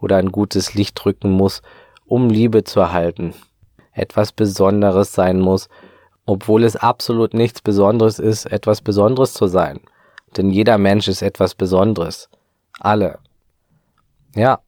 oder 0.00 0.16
ein 0.16 0.32
gutes 0.32 0.74
Licht 0.74 1.02
drücken 1.02 1.30
muss, 1.30 1.62
um 2.06 2.28
Liebe 2.28 2.64
zu 2.64 2.80
erhalten. 2.80 3.34
Etwas 3.92 4.32
Besonderes 4.32 5.12
sein 5.12 5.40
muss, 5.40 5.68
obwohl 6.24 6.64
es 6.64 6.76
absolut 6.76 7.34
nichts 7.34 7.60
Besonderes 7.60 8.18
ist, 8.18 8.46
etwas 8.46 8.80
Besonderes 8.80 9.34
zu 9.34 9.46
sein. 9.46 9.80
Denn 10.36 10.50
jeder 10.50 10.78
Mensch 10.78 11.08
ist 11.08 11.22
etwas 11.22 11.54
Besonderes. 11.54 12.28
Alle. 12.80 13.18
Ja, 14.34 14.60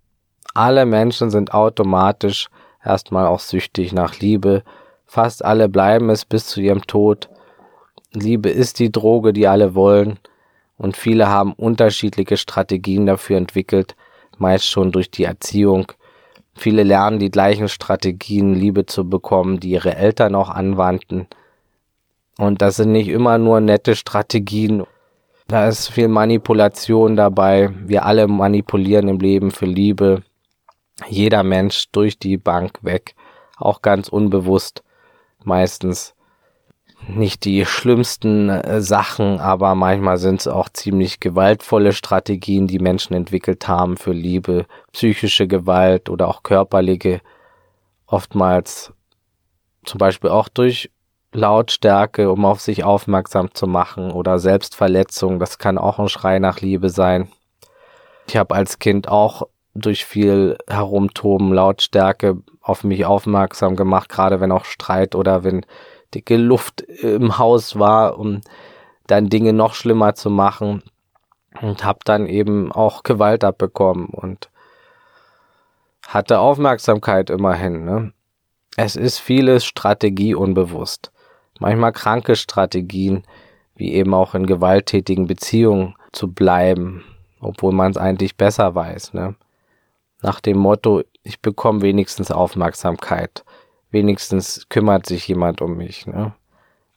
alle 0.55 0.87
Menschen 0.87 1.31
sind 1.31 1.53
automatisch 1.53 2.49
erstmal 2.85 3.27
auch 3.27 3.41
süchtig 3.41 3.93
nach 3.93 4.19
Liebe. 4.21 4.63
Fast 5.05 5.45
alle 5.45 5.69
bleiben 5.69 6.11
es 6.11 6.25
bis 6.25 6.47
zu 6.47 6.61
ihrem 6.61 6.87
Tod. 6.87 7.29
Liebe 8.13 8.49
ist 8.49 8.79
die 8.79 8.93
Droge, 8.93 9.33
die 9.33 9.49
alle 9.49 9.75
wollen 9.75 10.19
und 10.77 10.97
viele 10.97 11.29
haben 11.29 11.53
unterschiedliche 11.53 12.37
Strategien 12.37 13.07
dafür 13.07 13.37
entwickelt, 13.37 13.97
meist 14.39 14.67
schon 14.67 14.93
durch 14.93 15.11
die 15.11 15.25
Erziehung. 15.25 15.93
Viele 16.55 16.83
lernen 16.83 17.19
die 17.19 17.31
gleichen 17.31 17.69
Strategien, 17.69 18.55
Liebe 18.55 18.87
zu 18.87 19.09
bekommen, 19.09 19.61
die 19.61 19.71
ihre 19.71 19.97
Eltern 19.97 20.35
auch 20.35 20.51
anwandten. 20.51 21.27
Und 22.39 22.63
das 22.63 22.77
sind 22.77 22.93
nicht 22.93 23.09
immer 23.09 23.39
nur 23.39 23.61
nette 23.61 23.97
Strategien. 23.97 24.85
Da 25.47 25.69
ist 25.69 25.89
viel 25.89 26.09
Manipulation 26.09 27.17
dabei. 27.17 27.71
Wir 27.85 28.05
alle 28.05 28.27
manipulieren 28.27 29.09
im 29.09 29.19
Leben 29.19 29.51
für 29.51 29.67
Liebe. 29.67 30.23
Jeder 31.09 31.43
Mensch 31.43 31.87
durch 31.93 32.19
die 32.19 32.37
Bank 32.37 32.79
weg, 32.83 33.15
auch 33.57 33.83
ganz 33.83 34.09
unbewusst 34.09 34.83
meistens 35.45 36.15
nicht 37.07 37.45
die 37.45 37.67
schlimmsten 37.67 38.49
äh, 38.49 38.81
Sachen, 38.81 39.39
aber 39.39 39.75
manchmal 39.75 40.17
sind 40.17 40.41
es 40.41 40.47
auch 40.47 40.69
ziemlich 40.71 41.21
gewaltvolle 41.21 41.93
Strategien, 41.93 42.67
die 42.67 42.79
Menschen 42.79 43.15
entwickelt 43.15 43.69
haben 43.69 43.97
für 43.97 44.13
Liebe, 44.13 44.67
psychische 44.93 45.47
Gewalt 45.47 46.09
oder 46.09 46.29
auch 46.29 46.43
körperliche, 46.43 47.21
oftmals 48.07 48.93
zum 49.85 49.99
Beispiel 49.99 50.31
auch 50.31 50.49
durch 50.49 50.91
Lautstärke, 51.33 52.31
um 52.31 52.45
auf 52.45 52.61
sich 52.61 52.85
aufmerksam 52.85 53.53
zu 53.53 53.67
machen 53.67 54.11
oder 54.11 54.39
Selbstverletzung, 54.39 55.39
das 55.39 55.59
kann 55.59 55.79
auch 55.79 55.99
ein 55.99 56.09
Schrei 56.09 56.39
nach 56.39 56.61
Liebe 56.61 56.89
sein. 56.89 57.29
Ich 58.29 58.37
habe 58.37 58.55
als 58.55 58.79
Kind 58.79 59.09
auch 59.09 59.43
durch 59.75 60.05
viel 60.05 60.57
Herumtoben, 60.69 61.53
Lautstärke 61.53 62.39
auf 62.61 62.85
mich 62.85 63.05
aufmerksam 63.05 63.77
gemacht, 63.77 64.09
gerade 64.09 64.41
wenn 64.41 64.53
auch 64.53 64.65
Streit 64.65 65.15
oder 65.15 65.45
wenn 65.45 65.67
dicke 66.15 66.37
Luft 66.37 66.81
im 66.83 67.39
Haus 67.39 67.79
war, 67.79 68.19
um 68.19 68.41
dann 69.07 69.29
Dinge 69.29 69.53
noch 69.53 69.75
schlimmer 69.75 70.15
zu 70.15 70.31
machen 70.31 70.83
und 71.61 71.85
habe 71.85 71.99
dann 72.05 72.27
eben 72.27 72.73
auch 72.73 73.03
Gewalt 73.03 73.45
abbekommen 73.45 74.07
und 74.07 74.49
hatte 76.07 76.39
Aufmerksamkeit 76.39 77.31
immerhin. 77.31 77.85
Ne? 77.85 78.13
Es 78.77 78.97
ist 78.97 79.19
vieles 79.19 79.65
Strategie 79.65 80.35
unbewusst. 80.35 81.13
Manchmal 81.61 81.93
kranke 81.93 82.37
Strategien, 82.37 83.25
wie 83.75 83.95
eben 83.95 84.15
auch 84.15 84.35
in 84.35 84.47
gewalttätigen 84.47 85.27
Beziehungen 85.27 85.97
zu 86.13 86.33
bleiben, 86.33 87.05
obwohl 87.41 87.73
man 87.73 87.91
es 87.91 87.97
eigentlich 87.97 88.37
besser 88.37 88.75
weiß. 88.75 89.15
Ne? 89.15 89.35
Nach 90.25 90.41
dem 90.41 90.59
Motto, 90.59 91.03
ich 91.23 91.41
bekomme 91.41 91.83
wenigstens 91.83 92.33
Aufmerksamkeit 92.33 93.45
wenigstens 93.95 94.67
kümmert 94.69 95.07
sich 95.07 95.27
jemand 95.27 95.63
um 95.63 95.79
mich. 95.79 96.07
Ne? 96.07 96.35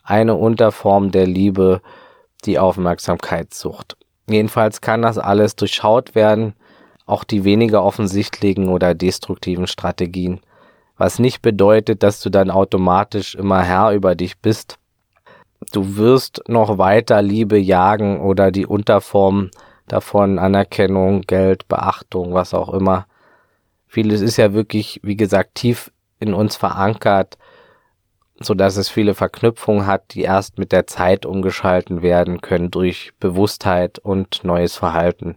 Eine 0.04 0.36
Unterform 0.36 1.12
der 1.12 1.28
Liebe, 1.28 1.82
die 2.44 2.60
Aufmerksamkeitssucht. 2.60 3.96
Jedenfalls 4.28 4.82
kann 4.82 5.04
das 5.04 5.18
alles 5.18 5.56
durchschaut 5.56 6.16
werden, 6.16 6.54
auch 7.06 7.24
die 7.24 7.46
weniger 7.46 7.84
offensichtlichen 7.84 8.68
oder 8.68 8.94
destruktiven 8.94 9.68
Strategien, 9.68 10.42
was 10.98 11.20
nicht 11.20 11.42
bedeutet, 11.42 12.04
dass 12.04 12.20
du 12.20 12.30
dann 12.30 12.50
automatisch 12.50 13.36
immer 13.36 13.64
Herr 13.64 13.94
über 13.94 14.16
dich 14.16 14.40
bist. 14.40 14.78
Du 15.72 15.96
wirst 15.96 16.44
noch 16.48 16.78
weiter 16.78 17.22
Liebe 17.22 17.58
jagen 17.58 18.20
oder 18.20 18.52
die 18.52 18.66
Unterform 18.66 19.52
davon, 19.88 20.40
Anerkennung, 20.40 21.22
Geld, 21.22 21.68
Beachtung, 21.68 22.34
was 22.34 22.54
auch 22.54 22.74
immer. 22.74 23.06
Vieles 23.98 24.22
ist 24.22 24.38
ja 24.38 24.54
wirklich, 24.54 25.00
wie 25.02 25.18
gesagt, 25.18 25.56
tief 25.56 25.92
in 26.20 26.36
uns 26.36 26.56
verankert, 26.56 27.40
so 28.40 28.54
dass 28.54 28.78
es 28.78 28.90
viele 28.90 29.16
Verknüpfungen 29.16 29.88
hat, 29.88 30.14
die 30.14 30.22
erst 30.22 30.60
mit 30.60 30.72
der 30.72 30.86
Zeit 30.86 31.26
umgeschalten 31.26 32.04
werden 32.04 32.42
können 32.42 32.70
durch 32.70 33.14
Bewusstheit 33.20 33.98
und 33.98 34.44
neues 34.44 34.76
Verhalten. 34.76 35.36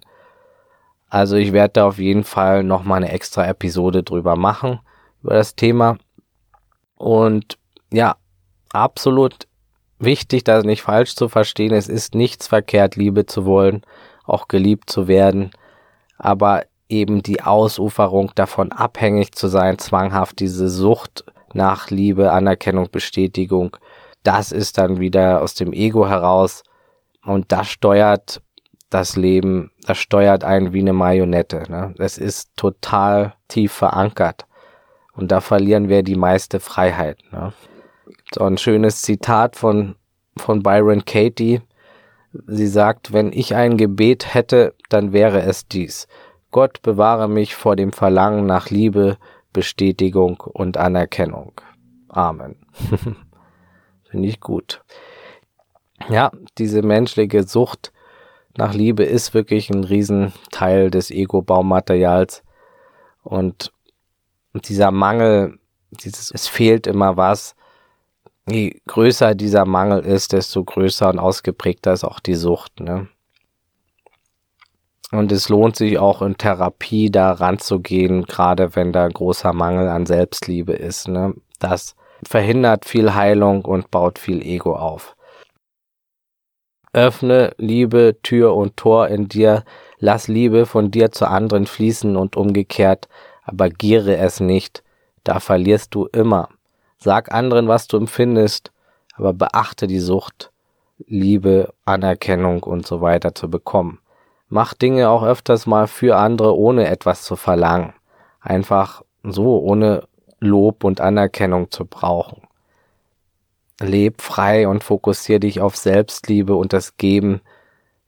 Also 1.08 1.36
ich 1.36 1.54
werde 1.54 1.72
da 1.72 1.86
auf 1.86 1.96
jeden 1.96 2.22
Fall 2.22 2.62
noch 2.62 2.84
mal 2.84 2.96
eine 2.96 3.10
extra 3.12 3.46
Episode 3.46 4.02
drüber 4.02 4.36
machen 4.36 4.80
über 5.22 5.32
das 5.32 5.56
Thema 5.56 5.96
und 6.96 7.56
ja, 7.90 8.16
absolut 8.74 9.48
wichtig, 9.98 10.44
das 10.44 10.64
nicht 10.64 10.82
falsch 10.82 11.16
zu 11.16 11.30
verstehen. 11.30 11.72
Es 11.72 11.88
ist 11.88 12.14
nichts 12.14 12.46
verkehrt, 12.46 12.96
Liebe 12.96 13.24
zu 13.24 13.46
wollen, 13.46 13.80
auch 14.26 14.48
geliebt 14.48 14.90
zu 14.90 15.08
werden, 15.08 15.50
aber 16.18 16.64
eben 16.90 17.22
die 17.22 17.42
Ausuferung 17.42 18.32
davon 18.34 18.72
abhängig 18.72 19.32
zu 19.32 19.48
sein, 19.48 19.78
zwanghaft 19.78 20.40
diese 20.40 20.68
Sucht 20.68 21.24
nach 21.52 21.90
Liebe, 21.90 22.32
Anerkennung, 22.32 22.88
Bestätigung, 22.90 23.76
das 24.22 24.52
ist 24.52 24.78
dann 24.78 25.00
wieder 25.00 25.42
aus 25.42 25.54
dem 25.54 25.72
Ego 25.72 26.08
heraus 26.08 26.62
und 27.24 27.52
das 27.52 27.68
steuert 27.68 28.42
das 28.90 29.16
Leben, 29.16 29.70
das 29.86 29.98
steuert 29.98 30.44
einen 30.44 30.72
wie 30.72 30.80
eine 30.80 30.92
Marionette. 30.92 31.64
Ne? 31.68 31.94
Es 31.98 32.18
ist 32.18 32.50
total 32.56 33.34
tief 33.48 33.72
verankert 33.72 34.46
und 35.14 35.30
da 35.30 35.40
verlieren 35.40 35.88
wir 35.88 36.02
die 36.02 36.16
meiste 36.16 36.60
Freiheit. 36.60 37.18
Ne? 37.30 37.52
So 38.34 38.44
ein 38.44 38.58
schönes 38.58 39.02
Zitat 39.02 39.56
von, 39.56 39.94
von 40.36 40.62
Byron 40.62 41.04
Katie. 41.04 41.62
Sie 42.46 42.66
sagt, 42.66 43.12
wenn 43.12 43.32
ich 43.32 43.54
ein 43.54 43.76
Gebet 43.76 44.34
hätte, 44.34 44.74
dann 44.88 45.12
wäre 45.12 45.42
es 45.42 45.66
dies. 45.66 46.06
Gott 46.50 46.82
bewahre 46.82 47.28
mich 47.28 47.54
vor 47.54 47.76
dem 47.76 47.92
Verlangen 47.92 48.46
nach 48.46 48.70
Liebe, 48.70 49.18
Bestätigung 49.52 50.40
und 50.40 50.76
Anerkennung. 50.76 51.52
Amen. 52.08 52.56
Finde 54.10 54.28
ich 54.28 54.40
gut. 54.40 54.82
Ja, 56.08 56.32
diese 56.58 56.82
menschliche 56.82 57.44
Sucht 57.44 57.92
nach 58.56 58.74
Liebe 58.74 59.04
ist 59.04 59.34
wirklich 59.34 59.70
ein 59.70 59.84
Riesenteil 59.84 60.90
des 60.90 61.10
Ego-Baumaterials. 61.10 62.42
Und 63.22 63.72
dieser 64.54 64.90
Mangel, 64.90 65.58
dieses, 65.90 66.30
es 66.32 66.48
fehlt 66.48 66.86
immer 66.86 67.16
was. 67.16 67.54
Je 68.48 68.80
größer 68.88 69.34
dieser 69.34 69.66
Mangel 69.66 70.00
ist, 70.04 70.32
desto 70.32 70.64
größer 70.64 71.10
und 71.10 71.18
ausgeprägter 71.20 71.92
ist 71.92 72.04
auch 72.04 72.18
die 72.18 72.34
Sucht. 72.34 72.80
Ne? 72.80 73.08
Und 75.12 75.32
es 75.32 75.48
lohnt 75.48 75.76
sich 75.76 75.98
auch 75.98 76.22
in 76.22 76.36
Therapie 76.36 77.10
da 77.10 77.32
ranzugehen, 77.32 78.26
gerade 78.26 78.76
wenn 78.76 78.92
da 78.92 79.08
großer 79.08 79.52
Mangel 79.52 79.88
an 79.88 80.06
Selbstliebe 80.06 80.72
ist. 80.72 81.08
Ne? 81.08 81.34
Das 81.58 81.96
verhindert 82.26 82.84
viel 82.84 83.14
Heilung 83.14 83.64
und 83.64 83.90
baut 83.90 84.18
viel 84.18 84.42
Ego 84.42 84.76
auf. 84.76 85.16
Öffne 86.92 87.54
Liebe, 87.56 88.18
Tür 88.22 88.54
und 88.54 88.76
Tor 88.76 89.08
in 89.08 89.28
dir, 89.28 89.64
lass 89.98 90.26
Liebe 90.26 90.66
von 90.66 90.90
dir 90.90 91.12
zu 91.12 91.28
anderen 91.28 91.66
fließen 91.66 92.16
und 92.16 92.36
umgekehrt, 92.36 93.08
aber 93.44 93.68
giere 93.68 94.16
es 94.16 94.40
nicht, 94.40 94.82
da 95.22 95.38
verlierst 95.38 95.94
du 95.94 96.06
immer. 96.06 96.48
Sag 96.98 97.32
anderen, 97.32 97.68
was 97.68 97.86
du 97.86 97.96
empfindest, 97.96 98.72
aber 99.14 99.32
beachte 99.32 99.86
die 99.86 100.00
Sucht, 100.00 100.50
Liebe, 101.06 101.72
Anerkennung 101.84 102.62
und 102.64 102.86
so 102.86 103.00
weiter 103.00 103.34
zu 103.34 103.48
bekommen. 103.48 103.99
Mach 104.52 104.74
Dinge 104.74 105.08
auch 105.10 105.22
öfters 105.22 105.66
mal 105.66 105.86
für 105.86 106.16
andere, 106.16 106.58
ohne 106.58 106.88
etwas 106.88 107.22
zu 107.22 107.36
verlangen. 107.36 107.94
Einfach 108.40 109.02
so, 109.22 109.60
ohne 109.60 110.08
Lob 110.40 110.82
und 110.82 111.00
Anerkennung 111.00 111.70
zu 111.70 111.84
brauchen. 111.84 112.42
Leb 113.80 114.20
frei 114.20 114.66
und 114.66 114.82
fokussier 114.82 115.38
dich 115.38 115.60
auf 115.60 115.76
Selbstliebe 115.76 116.56
und 116.56 116.72
das 116.72 116.96
Geben, 116.96 117.40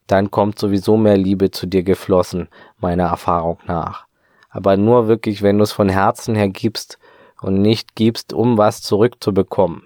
dann 0.08 0.32
kommt 0.32 0.58
sowieso 0.58 0.96
mehr 0.96 1.16
Liebe 1.16 1.52
zu 1.52 1.66
dir 1.66 1.84
geflossen, 1.84 2.48
meiner 2.78 3.04
Erfahrung 3.04 3.58
nach. 3.66 4.06
Aber 4.50 4.76
nur 4.76 5.06
wirklich, 5.06 5.42
wenn 5.42 5.58
du 5.58 5.62
es 5.62 5.72
von 5.72 5.88
Herzen 5.88 6.34
her 6.34 6.48
gibst 6.48 6.98
und 7.40 7.62
nicht 7.62 7.94
gibst, 7.94 8.32
um 8.32 8.58
was 8.58 8.82
zurückzubekommen. 8.82 9.84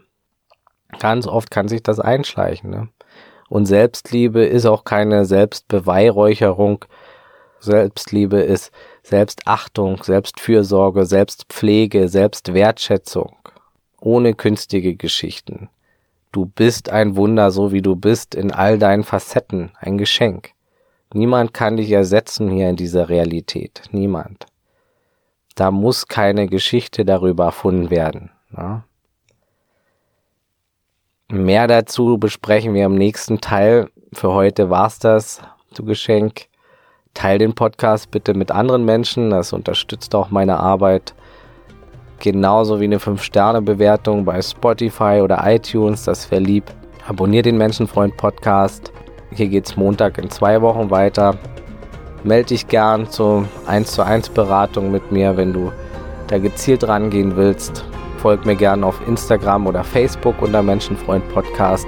Ganz 0.98 1.26
oft 1.26 1.50
kann 1.50 1.68
sich 1.68 1.82
das 1.82 2.00
einschleichen. 2.00 2.70
Ne? 2.70 2.88
Und 3.48 3.66
Selbstliebe 3.66 4.44
ist 4.44 4.66
auch 4.66 4.84
keine 4.84 5.24
Selbstbeweihräucherung. 5.24 6.84
Selbstliebe 7.60 8.40
ist 8.40 8.72
Selbstachtung, 9.02 10.02
Selbstfürsorge, 10.02 11.06
Selbstpflege, 11.06 12.08
Selbstwertschätzung. 12.08 13.36
Ohne 14.00 14.34
künstliche 14.34 14.94
Geschichten. 14.94 15.68
Du 16.32 16.46
bist 16.46 16.90
ein 16.90 17.16
Wunder, 17.16 17.50
so 17.50 17.72
wie 17.72 17.82
du 17.82 17.96
bist, 17.96 18.34
in 18.34 18.52
all 18.52 18.78
deinen 18.78 19.04
Facetten, 19.04 19.72
ein 19.80 19.96
Geschenk. 19.96 20.50
Niemand 21.14 21.54
kann 21.54 21.76
dich 21.76 21.90
ersetzen 21.90 22.50
hier 22.50 22.68
in 22.68 22.76
dieser 22.76 23.08
Realität. 23.08 23.82
Niemand. 23.90 24.46
Da 25.54 25.70
muss 25.70 26.08
keine 26.08 26.46
Geschichte 26.46 27.04
darüber 27.04 27.46
erfunden 27.46 27.90
werden. 27.90 28.30
Ja? 28.54 28.84
Mehr 31.32 31.66
dazu 31.66 32.18
besprechen 32.18 32.72
wir 32.74 32.86
im 32.86 32.94
nächsten 32.94 33.40
Teil. 33.40 33.90
Für 34.12 34.32
heute 34.32 34.70
war's 34.70 35.00
das, 35.00 35.40
du 35.74 35.84
Geschenk. 35.84 36.46
Teil 37.14 37.38
den 37.38 37.52
Podcast 37.52 38.12
bitte 38.12 38.32
mit 38.32 38.52
anderen 38.52 38.84
Menschen, 38.84 39.30
das 39.30 39.52
unterstützt 39.52 40.14
auch 40.14 40.30
meine 40.30 40.60
Arbeit. 40.60 41.16
Genauso 42.20 42.78
wie 42.78 42.84
eine 42.84 42.98
5-Sterne-Bewertung 42.98 44.24
bei 44.24 44.40
Spotify 44.40 45.20
oder 45.20 45.42
iTunes, 45.44 46.04
das 46.04 46.30
wäre 46.30 46.42
lieb. 46.42 46.72
Abonnier 47.08 47.42
den 47.42 47.58
Menschenfreund 47.58 48.16
Podcast. 48.16 48.92
Hier 49.32 49.48
geht's 49.48 49.76
Montag 49.76 50.18
in 50.18 50.30
zwei 50.30 50.62
Wochen 50.62 50.90
weiter. 50.92 51.36
Melde 52.22 52.50
dich 52.50 52.68
gern 52.68 53.10
zur 53.10 53.48
1 53.66 53.90
zu 53.90 54.04
1 54.04 54.28
Beratung 54.28 54.92
mit 54.92 55.10
mir, 55.10 55.36
wenn 55.36 55.52
du 55.52 55.72
da 56.28 56.38
gezielt 56.38 56.86
rangehen 56.86 57.34
willst. 57.34 57.84
Folgt 58.26 58.44
mir 58.44 58.56
gerne 58.56 58.84
auf 58.84 59.00
Instagram 59.06 59.68
oder 59.68 59.84
Facebook 59.84 60.42
unter 60.42 60.60
Menschenfreund 60.60 61.28
Podcast. 61.28 61.86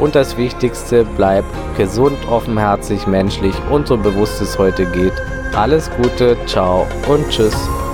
Und 0.00 0.16
das 0.16 0.36
Wichtigste, 0.36 1.06
bleib 1.16 1.44
gesund, 1.76 2.18
offenherzig, 2.28 3.06
menschlich 3.06 3.54
und 3.70 3.86
so 3.86 3.96
bewusst 3.96 4.42
es 4.42 4.58
heute 4.58 4.84
geht. 4.86 5.12
Alles 5.54 5.88
Gute, 5.92 6.36
ciao 6.46 6.88
und 7.06 7.28
tschüss. 7.28 7.85